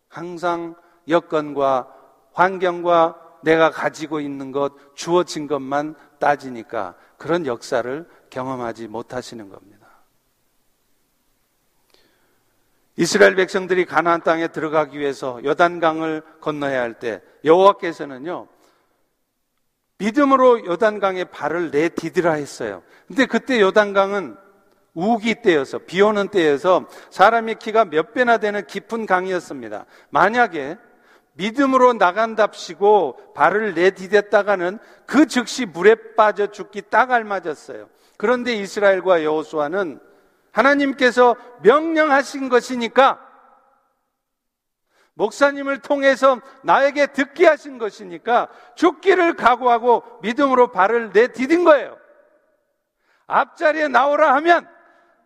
항상 0.07 0.75
여건과 1.07 1.93
환경과 2.33 3.21
내가 3.43 3.69
가지고 3.69 4.19
있는 4.19 4.51
것, 4.51 4.73
주어진 4.95 5.47
것만 5.47 5.95
따지니까 6.19 6.95
그런 7.17 7.45
역사를 7.45 8.07
경험하지 8.29 8.87
못하시는 8.87 9.49
겁니다. 9.49 9.85
이스라엘 12.97 13.35
백성들이 13.35 13.85
가나안 13.85 14.21
땅에 14.21 14.47
들어가기 14.47 14.97
위해서 14.97 15.43
요단강을 15.43 16.21
건너야 16.39 16.81
할 16.81 16.93
때 16.93 17.21
여호와께서는요 17.43 18.47
믿음으로 19.97 20.65
요단강에 20.65 21.25
발을 21.25 21.71
내디디라 21.71 22.33
했어요. 22.33 22.83
근데 23.07 23.25
그때 23.25 23.61
요단강은 23.61 24.37
우기 24.95 25.35
때여서 25.35 25.79
비 25.79 26.01
오는 26.01 26.29
때여서 26.29 26.87
사람의 27.11 27.55
키가 27.55 27.85
몇 27.85 28.13
배나 28.13 28.37
되는 28.37 28.65
깊은 28.65 29.05
강이었습니다. 29.05 29.85
만약에 30.09 30.77
믿음으로 31.33 31.93
나간답시고 31.93 33.33
발을 33.33 33.75
내디뎠다가는 33.75 34.79
그 35.05 35.27
즉시 35.27 35.65
물에 35.65 35.95
빠져 36.15 36.47
죽기 36.47 36.83
딱 36.89 37.11
알맞았어요. 37.11 37.89
그런데 38.17 38.53
이스라엘과 38.53 39.23
여호수아는 39.23 39.99
하나님께서 40.51 41.35
명령하신 41.61 42.47
것이니까 42.47 43.19
목사님을 45.15 45.79
통해서 45.79 46.39
나에게 46.63 47.07
듣게 47.07 47.45
하신 47.47 47.77
것이니까 47.77 48.47
죽기를 48.75 49.35
각오하고 49.35 50.03
믿음으로 50.21 50.71
발을 50.71 51.11
내디딘 51.11 51.65
거예요. 51.65 51.97
앞자리에 53.27 53.89
나오라 53.89 54.33
하면 54.35 54.74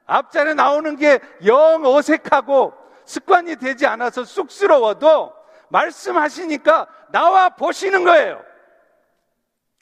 앞자리에 0.10 0.56
나오는 0.56 0.95
게 0.95 1.19
영 1.45 1.86
어색하고 1.86 2.74
습관이 3.06 3.56
되지 3.58 3.86
않아서 3.86 4.24
쑥스러워도 4.24 5.34
말씀하시니까 5.69 6.88
나와 7.12 7.50
보시는 7.50 8.04
거예요. 8.04 8.43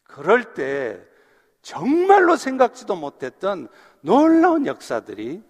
그럴 0.04 0.54
때 0.54 1.02
정말로 1.62 2.36
생각지도 2.36 2.96
못했던 2.96 3.68
놀라운 4.02 4.66
역사들이 4.66 5.44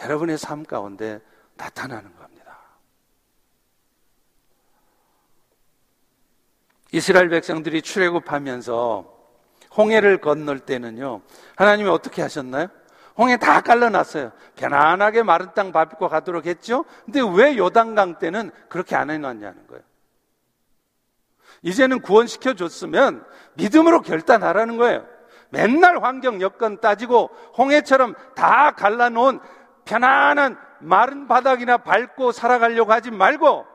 여러분의 0.00 0.38
삶 0.38 0.64
가운데 0.64 1.20
나타나는 1.56 2.14
겁니다. 2.16 2.58
이스라엘 6.92 7.28
백성들이 7.28 7.82
출애굽하면서 7.82 9.18
홍해를 9.76 10.20
건널 10.20 10.58
때는요. 10.60 11.22
하나님이 11.56 11.88
어떻게 11.88 12.22
하셨나요? 12.22 12.68
홍해 13.18 13.36
다 13.36 13.60
깔라놨어요. 13.60 14.32
편안하게 14.56 15.22
마른 15.22 15.48
땅 15.54 15.72
밟고 15.72 16.08
가도록 16.08 16.46
했죠. 16.46 16.84
근데 17.04 17.20
왜 17.20 17.56
요단강 17.56 18.18
때는 18.18 18.50
그렇게 18.68 18.96
안 18.96 19.10
해놨냐는 19.10 19.66
거예요. 19.66 19.82
이제는 21.62 22.00
구원시켜 22.00 22.54
줬으면 22.54 23.24
믿음으로 23.54 24.00
결단하라는 24.02 24.76
거예요. 24.76 25.06
맨날 25.50 26.02
환경 26.02 26.40
여건 26.40 26.80
따지고 26.80 27.30
홍해처럼 27.58 28.14
다 28.34 28.70
갈라놓은 28.72 29.40
편안한 29.84 30.58
마른 30.78 31.26
바닥이나 31.26 31.78
밟고 31.78 32.32
살아가려고 32.32 32.92
하지 32.92 33.10
말고 33.10 33.66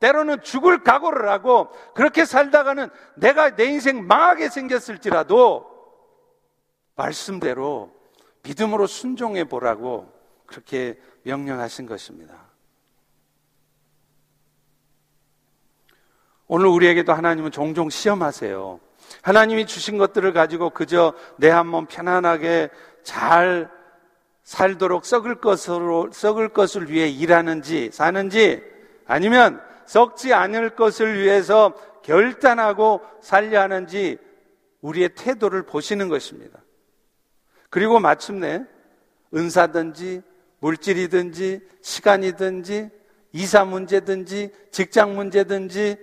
때로는 0.00 0.42
죽을 0.42 0.82
각오를 0.82 1.28
하고 1.30 1.70
그렇게 1.94 2.24
살다가는 2.24 2.90
내가 3.14 3.54
내 3.56 3.64
인생 3.64 4.06
망하게 4.06 4.50
생겼을지라도 4.50 5.70
말씀대로 6.96 7.95
믿음으로 8.46 8.86
순종해 8.86 9.44
보라고 9.44 10.12
그렇게 10.46 10.98
명령하신 11.24 11.86
것입니다. 11.86 12.46
오늘 16.46 16.66
우리에게도 16.66 17.12
하나님은 17.12 17.50
종종 17.50 17.90
시험하세요. 17.90 18.78
하나님이 19.22 19.66
주신 19.66 19.98
것들을 19.98 20.32
가지고 20.32 20.70
그저 20.70 21.12
내 21.36 21.50
한 21.50 21.66
몸 21.66 21.86
편안하게 21.86 22.70
잘 23.02 23.70
살도록 24.44 25.04
썩을 25.04 25.40
것으로, 25.40 26.10
썩을 26.12 26.50
것을 26.50 26.88
위해 26.88 27.08
일하는지, 27.08 27.90
사는지, 27.92 28.62
아니면 29.06 29.60
썩지 29.86 30.34
않을 30.34 30.76
것을 30.76 31.20
위해서 31.20 31.74
결단하고 32.02 33.00
살려 33.20 33.60
하는지 33.60 34.18
우리의 34.82 35.10
태도를 35.16 35.64
보시는 35.64 36.08
것입니다. 36.08 36.60
그리고 37.76 38.00
마침내 38.00 38.64
은사든지 39.34 40.22
물질이든지 40.60 41.60
시간이든지 41.82 42.88
이사 43.32 43.66
문제든지 43.66 44.50
직장 44.70 45.14
문제든지 45.14 45.98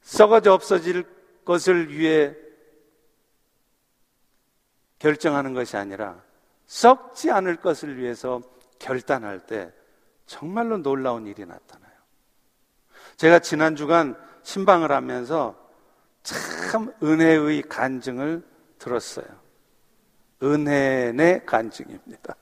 썩어져 0.00 0.52
없어질 0.52 1.04
것을 1.44 1.96
위해 1.96 2.34
결정하는 4.98 5.54
것이 5.54 5.76
아니라 5.76 6.20
썩지 6.66 7.30
않을 7.30 7.58
것을 7.58 7.96
위해서 7.96 8.42
결단할 8.80 9.46
때 9.46 9.72
정말로 10.26 10.76
놀라운 10.76 11.28
일이 11.28 11.46
나타나요. 11.46 11.92
제가 13.16 13.38
지난 13.38 13.76
주간 13.76 14.16
신방을 14.42 14.90
하면서 14.90 15.54
참 16.24 16.92
은혜의 17.00 17.62
간증을 17.68 18.42
들었어요. 18.80 19.41
은혜의 20.42 21.46
간증입니다. 21.46 22.36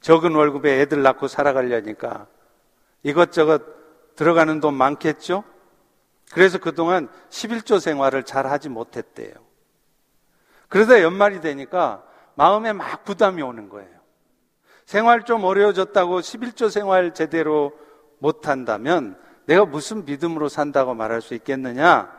적은 0.00 0.34
월급에 0.34 0.80
애들 0.82 1.02
낳고 1.02 1.26
살아가려니까 1.26 2.28
이것저것 3.02 3.62
들어가는 4.14 4.60
돈 4.60 4.74
많겠죠? 4.74 5.44
그래서 6.32 6.58
그동안 6.58 7.08
11조 7.30 7.80
생활을 7.80 8.22
잘 8.24 8.46
하지 8.46 8.68
못했대요. 8.68 9.32
그러다 10.68 11.02
연말이 11.02 11.40
되니까 11.40 12.04
마음에 12.34 12.72
막 12.72 13.04
부담이 13.04 13.42
오는 13.42 13.68
거예요. 13.68 13.96
생활 14.84 15.24
좀 15.24 15.44
어려워졌다고 15.44 16.20
11조 16.20 16.70
생활 16.70 17.12
제대로 17.14 17.72
못한다면 18.18 19.18
내가 19.46 19.64
무슨 19.64 20.04
믿음으로 20.04 20.48
산다고 20.48 20.94
말할 20.94 21.20
수 21.20 21.34
있겠느냐? 21.34 22.15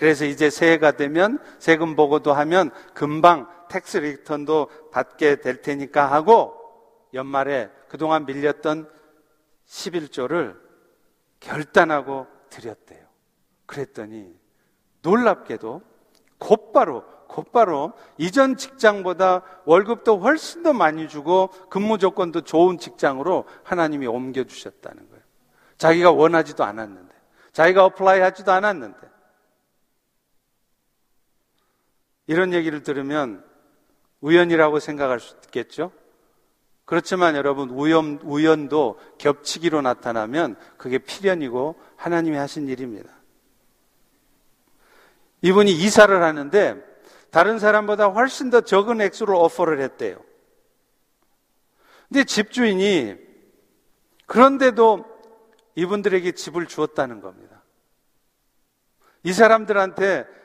그래서 0.00 0.24
이제 0.24 0.48
새해가 0.48 0.92
되면 0.92 1.38
세금 1.58 1.94
보고도 1.94 2.32
하면 2.32 2.70
금방 2.94 3.46
tax 3.68 3.98
return도 3.98 4.70
받게 4.90 5.42
될 5.42 5.60
테니까 5.60 6.10
하고 6.10 6.54
연말에 7.12 7.70
그동안 7.86 8.24
밀렸던 8.24 8.90
11조를 9.66 10.58
결단하고 11.38 12.26
드렸대요. 12.48 13.06
그랬더니 13.66 14.34
놀랍게도 15.02 15.82
곧바로 16.38 17.04
곧바로 17.28 17.92
이전 18.16 18.56
직장보다 18.56 19.42
월급도 19.66 20.18
훨씬 20.20 20.62
더 20.62 20.72
많이 20.72 21.08
주고 21.08 21.48
근무 21.68 21.98
조건도 21.98 22.40
좋은 22.40 22.78
직장으로 22.78 23.44
하나님이 23.64 24.06
옮겨 24.06 24.44
주셨다는 24.44 25.10
거예요. 25.10 25.22
자기가 25.76 26.10
원하지도 26.10 26.64
않았는데, 26.64 27.14
자기가 27.52 27.84
apply 27.84 28.20
하지도 28.20 28.50
않았는데. 28.50 29.10
이런 32.30 32.52
얘기를 32.52 32.84
들으면 32.84 33.44
우연이라고 34.20 34.78
생각할 34.78 35.18
수 35.18 35.34
있겠죠? 35.46 35.90
그렇지만 36.84 37.34
여러분, 37.34 37.70
우연, 37.70 38.20
우연도 38.22 39.00
겹치기로 39.18 39.82
나타나면 39.82 40.54
그게 40.76 40.98
필연이고 40.98 41.74
하나님이 41.96 42.36
하신 42.36 42.68
일입니다. 42.68 43.10
이분이 45.42 45.72
이사를 45.72 46.22
하는데 46.22 46.76
다른 47.32 47.58
사람보다 47.58 48.06
훨씬 48.06 48.50
더 48.50 48.60
적은 48.60 49.00
액수를 49.00 49.34
오퍼를 49.34 49.80
했대요. 49.80 50.22
근데 52.08 52.22
집주인이 52.22 53.16
그런데도 54.26 55.04
이분들에게 55.74 56.30
집을 56.30 56.66
주었다는 56.66 57.22
겁니다. 57.22 57.64
이 59.24 59.32
사람들한테 59.32 60.38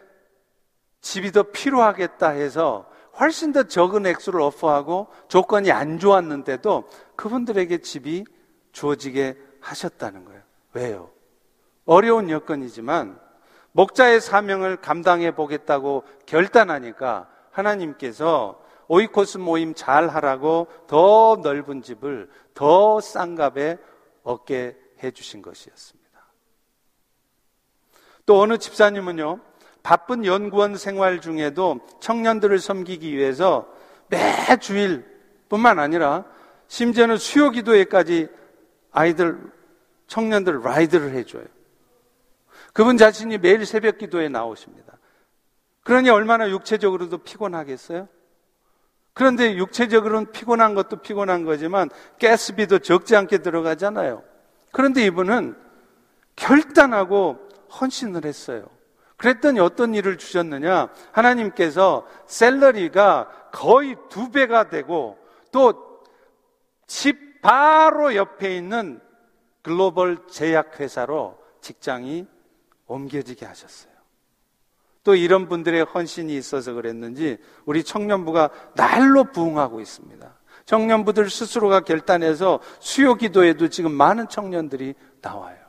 집이 1.06 1.32
더 1.32 1.43
필요하겠다 1.43 2.30
해서 2.30 2.89
훨씬 3.20 3.51
더 3.53 3.62
적은 3.64 4.08
액수를 4.08 4.41
오퍼하고 4.41 5.08
조건이 5.28 5.72
안 5.72 5.99
좋았는데도 5.99 6.89
그분들에게 7.16 7.78
집이 7.78 8.26
주어지게 8.72 9.38
하셨다는 9.62 10.26
거예요. 10.26 10.41
왜요? 10.74 11.12
어려운 11.86 12.32
여건이지만 12.32 13.20
목자의 13.72 14.20
사명을 14.20 14.78
감당해 14.78 15.36
보겠다고 15.36 16.06
결단하니까 16.26 17.30
하나님께서 17.51 18.60
오이코스 18.88 19.38
모임 19.38 19.76
잘 19.76 20.08
하라고 20.08 20.68
더 20.88 21.39
넓은 21.43 21.84
집을 21.84 22.32
더 22.56 22.99
싼 22.99 23.36
값에 23.36 23.78
얻게 24.24 24.76
해 25.03 25.12
주신 25.12 25.43
것이었습니다. 25.43 26.06
또 28.26 28.41
어느 28.41 28.58
집사님은요, 28.58 29.39
바쁜 29.86 30.25
연구원 30.25 30.77
생활 30.77 31.21
중에도 31.21 31.79
청년들을 31.99 32.57
섬기기 32.57 33.15
위해서 33.15 33.71
매 34.07 34.17
주일 34.59 35.05
뿐만 35.47 35.77
아니라 35.77 36.25
심지어는 36.67 37.17
수요 37.17 37.51
기도회까지 37.51 38.27
아이들, 38.91 39.39
청년들 40.07 40.63
라이드를 40.63 41.11
해줘요. 41.11 41.45
그분 42.73 42.97
자신이 42.97 43.38
매일 43.38 43.63
새벽 43.63 43.99
기도에 43.99 44.27
나오십니다. 44.27 44.97
그러니 45.83 46.09
얼마나 46.09 46.49
육체적으로도 46.49 47.19
피곤하겠어요? 47.19 48.07
그런데 49.13 49.55
육체적으로는 49.55 50.31
피곤한 50.31 50.73
것도 50.73 51.03
피곤한 51.03 51.45
거지만 51.45 51.91
가스비도 52.19 52.79
적지 52.79 53.15
않게 53.15 53.38
들어가잖아요. 53.43 54.23
그런데 54.71 55.05
이분은 55.05 55.55
결단하고 56.36 57.38
헌신을 57.79 58.25
했어요. 58.25 58.74
그랬더니 59.26 59.59
어떤 59.59 59.95
일을 59.95 60.17
주셨느냐? 60.17 60.89
하나님께서 61.11 62.05
셀러리가 62.28 63.49
거의 63.51 63.95
두 64.09 64.32
배가 64.32 64.69
되고 64.69 65.17
또 65.51 65.86
집 66.88 67.41
바로 67.41 68.15
옆에 68.15 68.55
있는 68.55 68.99
글로벌 69.61 70.28
제약회사로 70.28 71.38
직장이 71.61 72.28
옮겨지게 72.88 73.45
하셨어요. 73.45 73.93
또 75.03 75.15
이런 75.15 75.47
분들의 75.47 75.84
헌신이 75.84 76.36
있어서 76.36 76.73
그랬는지 76.73 77.38
우리 77.65 77.84
청년부가 77.84 78.49
날로 78.76 79.26
부흥하고 79.26 79.80
있습니다. 79.80 80.34
청년부들 80.65 81.30
스스로가 81.30 81.82
결단해서 81.82 82.59
수요 82.80 83.15
기도에도 83.15 83.67
지금 83.67 83.91
많은 83.91 84.30
청년들이 84.30 84.95
나와요. 85.21 85.64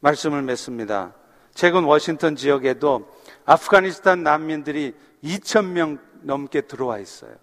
말씀을 0.00 0.42
맺습니다. 0.42 1.14
최근 1.54 1.84
워싱턴 1.84 2.36
지역에도 2.36 3.08
아프가니스탄 3.44 4.22
난민들이 4.22 4.94
2,000명 5.22 5.98
넘게 6.22 6.62
들어와 6.62 6.98
있어요. 6.98 7.34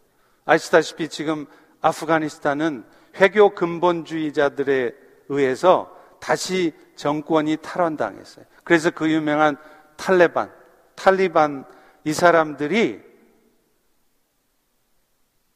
아시다시피 0.46 1.10
지금 1.10 1.46
아프가니스탄은 1.82 2.86
회교 3.16 3.54
근본주의자들에 3.56 4.94
의해서 5.30 5.96
다시 6.20 6.74
정권이 6.96 7.58
탈환당했어요. 7.58 8.46
그래서 8.64 8.90
그 8.90 9.12
유명한 9.12 9.58
탈레반, 9.96 10.52
탈리반 10.96 11.66
이 12.04 12.14
사람들이 12.14 13.02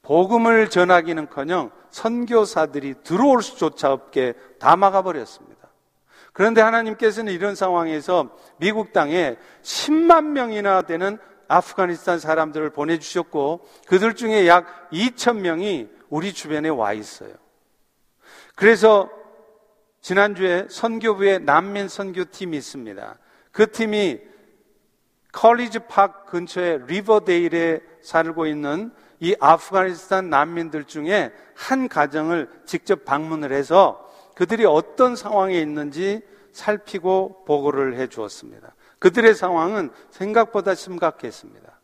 복음을 0.01 0.69
전하기는커녕 0.69 1.71
선교사들이 1.89 2.95
들어올 3.03 3.41
수조차 3.41 3.91
없게 3.91 4.33
다 4.59 4.75
막아버렸습니다. 4.75 5.50
그런데 6.33 6.61
하나님께서는 6.61 7.33
이런 7.33 7.55
상황에서 7.55 8.37
미국 8.57 8.93
땅에 8.93 9.37
10만 9.63 10.27
명이나 10.27 10.83
되는 10.83 11.17
아프가니스탄 11.47 12.19
사람들을 12.19 12.69
보내주셨고 12.69 13.67
그들 13.87 14.15
중에 14.15 14.47
약 14.47 14.89
2천 14.91 15.39
명이 15.39 15.89
우리 16.09 16.33
주변에 16.33 16.69
와 16.69 16.93
있어요. 16.93 17.33
그래서 18.55 19.09
지난주에 19.99 20.67
선교부에 20.69 21.39
난민 21.39 21.87
선교팀이 21.87 22.57
있습니다. 22.57 23.17
그 23.51 23.71
팀이 23.71 24.19
컬리지 25.33 25.79
파크 25.87 26.31
근처에 26.31 26.79
리버데일에 26.87 27.81
살고 28.01 28.47
있는 28.47 28.91
이 29.19 29.35
아프가니스탄 29.39 30.29
난민들 30.29 30.85
중에 30.85 31.31
한 31.55 31.87
가정을 31.87 32.49
직접 32.65 33.05
방문을 33.05 33.51
해서 33.51 34.10
그들이 34.41 34.65
어떤 34.65 35.15
상황에 35.15 35.59
있는지 35.59 36.27
살피고 36.51 37.45
보고를 37.45 37.99
해 37.99 38.07
주었습니다. 38.07 38.73
그들의 38.97 39.35
상황은 39.35 39.91
생각보다 40.09 40.73
심각했습니다. 40.73 41.79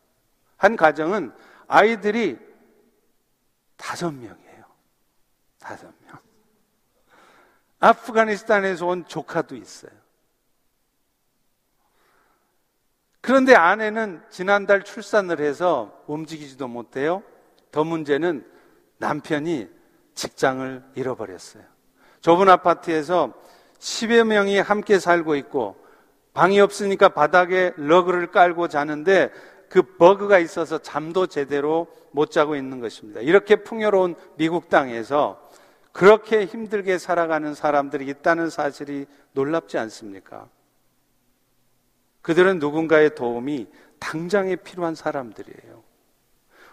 한 0.56 0.74
가정은 0.74 1.32
아이들이 1.68 2.36
다섯 3.76 4.10
명이에요. 4.10 4.64
다섯 5.60 5.86
명. 6.04 6.18
아프가니스탄에서 7.78 8.86
온 8.88 9.06
조카도 9.06 9.54
있어요. 9.54 9.92
그런데 13.20 13.54
아내는 13.54 14.20
지난달 14.30 14.82
출산을 14.82 15.38
해서 15.38 16.02
움직이지도 16.08 16.66
못해요. 16.66 17.22
더 17.70 17.84
문제는 17.84 18.44
남편이 18.96 19.68
직장을 20.16 20.82
잃어버렸어요. 20.96 21.77
좁은 22.28 22.50
아파트에서 22.50 23.32
10여 23.78 24.24
명이 24.24 24.58
함께 24.58 24.98
살고 24.98 25.34
있고 25.36 25.76
방이 26.34 26.60
없으니까 26.60 27.08
바닥에 27.08 27.72
러그를 27.76 28.30
깔고 28.32 28.68
자는데 28.68 29.30
그 29.70 29.80
버그가 29.80 30.38
있어서 30.38 30.76
잠도 30.76 31.26
제대로 31.26 31.86
못 32.10 32.30
자고 32.30 32.54
있는 32.54 32.80
것입니다. 32.80 33.22
이렇게 33.22 33.56
풍요로운 33.56 34.14
미국 34.36 34.68
땅에서 34.68 35.40
그렇게 35.92 36.44
힘들게 36.44 36.98
살아가는 36.98 37.54
사람들이 37.54 38.06
있다는 38.08 38.50
사실이 38.50 39.06
놀랍지 39.32 39.78
않습니까? 39.78 40.50
그들은 42.20 42.58
누군가의 42.58 43.14
도움이 43.14 43.68
당장에 44.00 44.56
필요한 44.56 44.94
사람들이에요. 44.94 45.82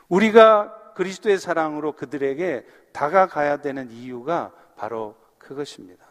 우리가 0.10 0.93
그리스도의 0.95 1.38
사랑으로 1.38 1.93
그들에게 1.93 2.66
다가가야 2.91 3.62
되는 3.62 3.89
이유가 3.89 4.51
바로 4.76 5.16
그것입니다. 5.46 6.04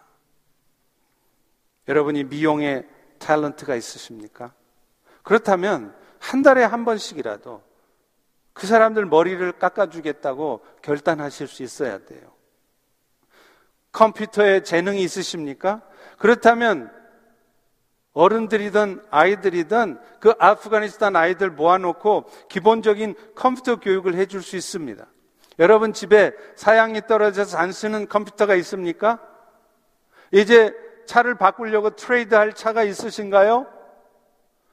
여러분이 1.89 2.25
미용의 2.25 2.89
탤런트가 3.19 3.77
있으십니까? 3.77 4.55
그렇다면 5.23 5.95
한 6.21 6.43
달에 6.43 6.63
한 6.63 6.85
번씩이라도 6.85 7.63
그 8.53 8.67
사람들 8.67 9.07
머리를 9.07 9.51
깎아주겠다고 9.59 10.65
결단하실 10.83 11.49
수 11.49 11.63
있어야 11.65 11.99
돼요. 11.99 12.33
컴퓨터에 13.91 14.63
재능이 14.63 15.03
있으십니까? 15.03 15.83
그렇다면 16.19 16.93
어른들이든 18.13 19.05
아이들이든 19.11 19.99
그 20.21 20.35
아프가니스탄 20.39 21.17
아이들 21.17 21.51
모아놓고 21.51 22.27
기본적인 22.49 23.17
컴퓨터 23.35 23.81
교육을 23.81 24.15
해줄 24.15 24.43
수 24.43 24.57
있습니다. 24.57 25.05
여러분 25.59 25.93
집에 25.93 26.33
사양이 26.57 27.01
떨어져서 27.07 27.59
안 27.59 27.73
쓰는 27.73 28.09
컴퓨터가 28.09 28.55
있습니까? 28.57 29.21
이제 30.33 30.75
차를 31.07 31.37
바꾸려고 31.37 31.91
trade 31.91 32.35
할 32.35 32.55
차가 32.55 32.83
있으신가요? 32.83 33.67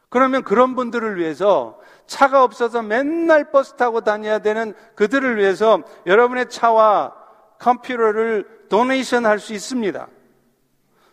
그러면 0.10 0.44
그런 0.44 0.76
분들을 0.76 1.18
위해서 1.18 1.80
차가 2.06 2.44
없어서 2.44 2.82
맨날 2.82 3.52
버스 3.52 3.76
타고 3.76 4.02
다녀야 4.02 4.40
되는 4.40 4.74
그들을 4.96 5.38
위해서 5.38 5.84
여러분의 6.06 6.50
차와 6.50 7.16
컴퓨터를 7.60 8.66
donation 8.70 9.26
할 9.26 9.40
수 9.40 9.54
있습니다. 9.54 10.08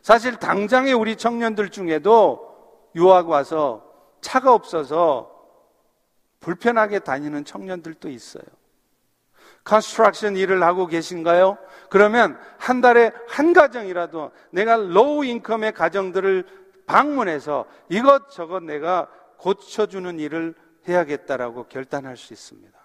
사실 0.02 0.36
당장에 0.36 0.92
우리 0.92 1.16
청년들 1.16 1.68
중에도 1.68 2.88
유학 2.94 3.28
와서 3.28 3.84
차가 4.20 4.54
없어서 4.54 5.30
불편하게 6.40 7.00
다니는 7.00 7.44
청년들도 7.44 8.08
있어요. 8.08 8.44
construction 9.68 10.36
일을 10.36 10.62
하고 10.62 10.86
계신가요? 10.86 11.58
그러면 11.90 12.38
한 12.56 12.80
달에 12.80 13.12
한 13.28 13.52
가정이라도 13.52 14.32
내가 14.50 14.76
low 14.76 15.24
income의 15.24 15.72
가정들을 15.72 16.46
방문해서 16.86 17.66
이것저것 17.90 18.62
내가 18.62 19.08
고쳐주는 19.36 20.18
일을 20.18 20.54
해야겠다라고 20.88 21.64
결단할 21.64 22.16
수 22.16 22.32
있습니다. 22.32 22.76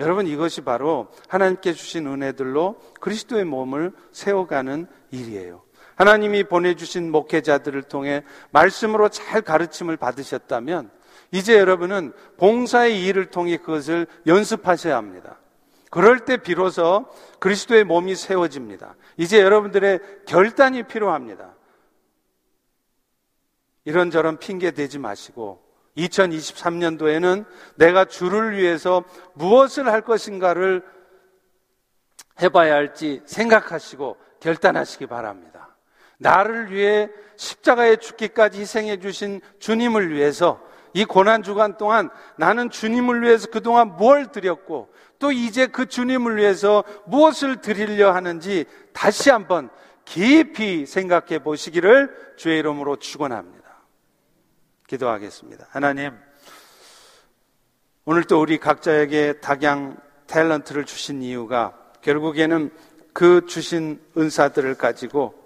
여러분 0.00 0.26
이것이 0.28 0.60
바로 0.60 1.08
하나님께 1.28 1.72
주신 1.72 2.06
은혜들로 2.06 2.80
그리스도의 3.00 3.44
몸을 3.44 3.92
세워가는 4.12 4.86
일이에요. 5.10 5.64
하나님이 5.96 6.44
보내주신 6.44 7.10
목회자들을 7.10 7.82
통해 7.84 8.24
말씀으로 8.50 9.08
잘 9.08 9.42
가르침을 9.42 9.96
받으셨다면 9.96 10.90
이제 11.32 11.58
여러분은 11.58 12.12
봉사의 12.36 13.04
일을 13.04 13.26
통해 13.26 13.56
그것을 13.56 14.06
연습하셔야 14.26 14.96
합니다. 14.96 15.38
그럴 15.94 16.24
때 16.24 16.38
비로소 16.38 17.06
그리스도의 17.38 17.84
몸이 17.84 18.16
세워집니다. 18.16 18.96
이제 19.16 19.40
여러분들의 19.40 20.00
결단이 20.26 20.82
필요합니다. 20.82 21.54
이런저런 23.84 24.40
핑계 24.40 24.72
대지 24.72 24.98
마시고 24.98 25.62
2023년도에는 25.96 27.46
내가 27.76 28.06
주를 28.06 28.56
위해서 28.56 29.04
무엇을 29.34 29.86
할 29.86 30.00
것인가를 30.00 30.82
해봐야 32.42 32.74
할지 32.74 33.22
생각하시고 33.24 34.16
결단하시기 34.40 35.06
바랍니다. 35.06 35.76
나를 36.18 36.72
위해 36.72 37.08
십자가에 37.36 37.96
죽기까지 37.98 38.62
희생해 38.62 38.98
주신 38.98 39.40
주님을 39.60 40.12
위해서 40.12 40.60
이 40.94 41.04
고난 41.04 41.42
주간 41.42 41.76
동안 41.76 42.08
나는 42.36 42.70
주님을 42.70 43.22
위해서 43.22 43.48
그동안 43.50 43.96
뭘 43.96 44.30
드렸고 44.30 44.94
또 45.18 45.32
이제 45.32 45.66
그 45.66 45.86
주님을 45.86 46.36
위해서 46.36 46.84
무엇을 47.06 47.60
드리려 47.60 48.12
하는지 48.12 48.64
다시 48.92 49.28
한번 49.28 49.70
깊이 50.04 50.86
생각해 50.86 51.40
보시기를 51.40 52.34
주의 52.36 52.58
이름으로 52.60 52.96
축원합니다. 52.96 53.64
기도하겠습니다. 54.86 55.66
하나님, 55.70 56.12
오늘 58.04 58.24
또 58.24 58.40
우리 58.40 58.58
각자에게 58.58 59.40
닭양 59.40 59.96
탤런트를 60.28 60.86
주신 60.86 61.22
이유가 61.22 61.76
결국에는 62.02 62.70
그 63.12 63.46
주신 63.46 64.00
은사들을 64.16 64.74
가지고 64.76 65.43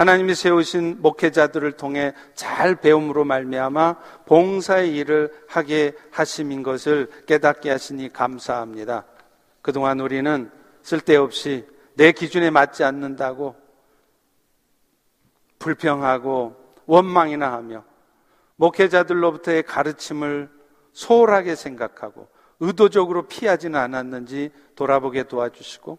하나님이 0.00 0.34
세우신 0.34 1.02
목회자들을 1.02 1.72
통해 1.72 2.14
잘 2.34 2.74
배움으로 2.74 3.24
말미암아 3.24 3.96
봉사의 4.24 4.96
일을 4.96 5.30
하게 5.46 5.92
하심인 6.10 6.62
것을 6.62 7.10
깨닫게 7.26 7.68
하시니 7.68 8.10
감사합니다. 8.10 9.04
그동안 9.60 10.00
우리는 10.00 10.50
쓸데없이 10.80 11.66
내 11.96 12.12
기준에 12.12 12.48
맞지 12.48 12.82
않는다고 12.82 13.56
불평하고 15.58 16.56
원망이나 16.86 17.52
하며 17.52 17.84
목회자들로부터의 18.56 19.64
가르침을 19.64 20.48
소홀하게 20.94 21.54
생각하고 21.54 22.26
의도적으로 22.60 23.26
피하지는 23.26 23.78
않았는지 23.78 24.50
돌아보게 24.76 25.24
도와주시고 25.24 25.98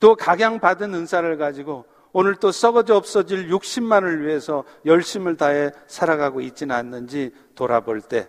또 0.00 0.16
각양받은 0.16 0.94
은사를 0.94 1.38
가지고 1.38 1.84
오늘 2.12 2.36
또 2.36 2.50
썩어져 2.50 2.96
없어질 2.96 3.48
60만을 3.48 4.24
위해서 4.24 4.64
열심을 4.84 5.36
다해 5.36 5.70
살아가고 5.86 6.40
있지는 6.40 6.74
않는지 6.74 7.32
돌아볼 7.54 8.00
때 8.00 8.28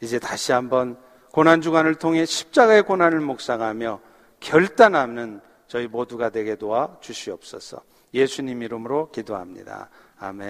이제 0.00 0.18
다시 0.18 0.52
한번 0.52 0.96
고난 1.32 1.60
주간을 1.60 1.94
통해 1.94 2.24
십자가의 2.24 2.82
고난을 2.82 3.20
묵상하며 3.20 4.00
결단하는 4.40 5.40
저희 5.68 5.86
모두가 5.86 6.30
되게 6.30 6.56
도와 6.56 6.96
주시옵소서 7.00 7.82
예수님 8.12 8.62
이름으로 8.62 9.10
기도합니다. 9.10 9.88
아멘. 10.18 10.48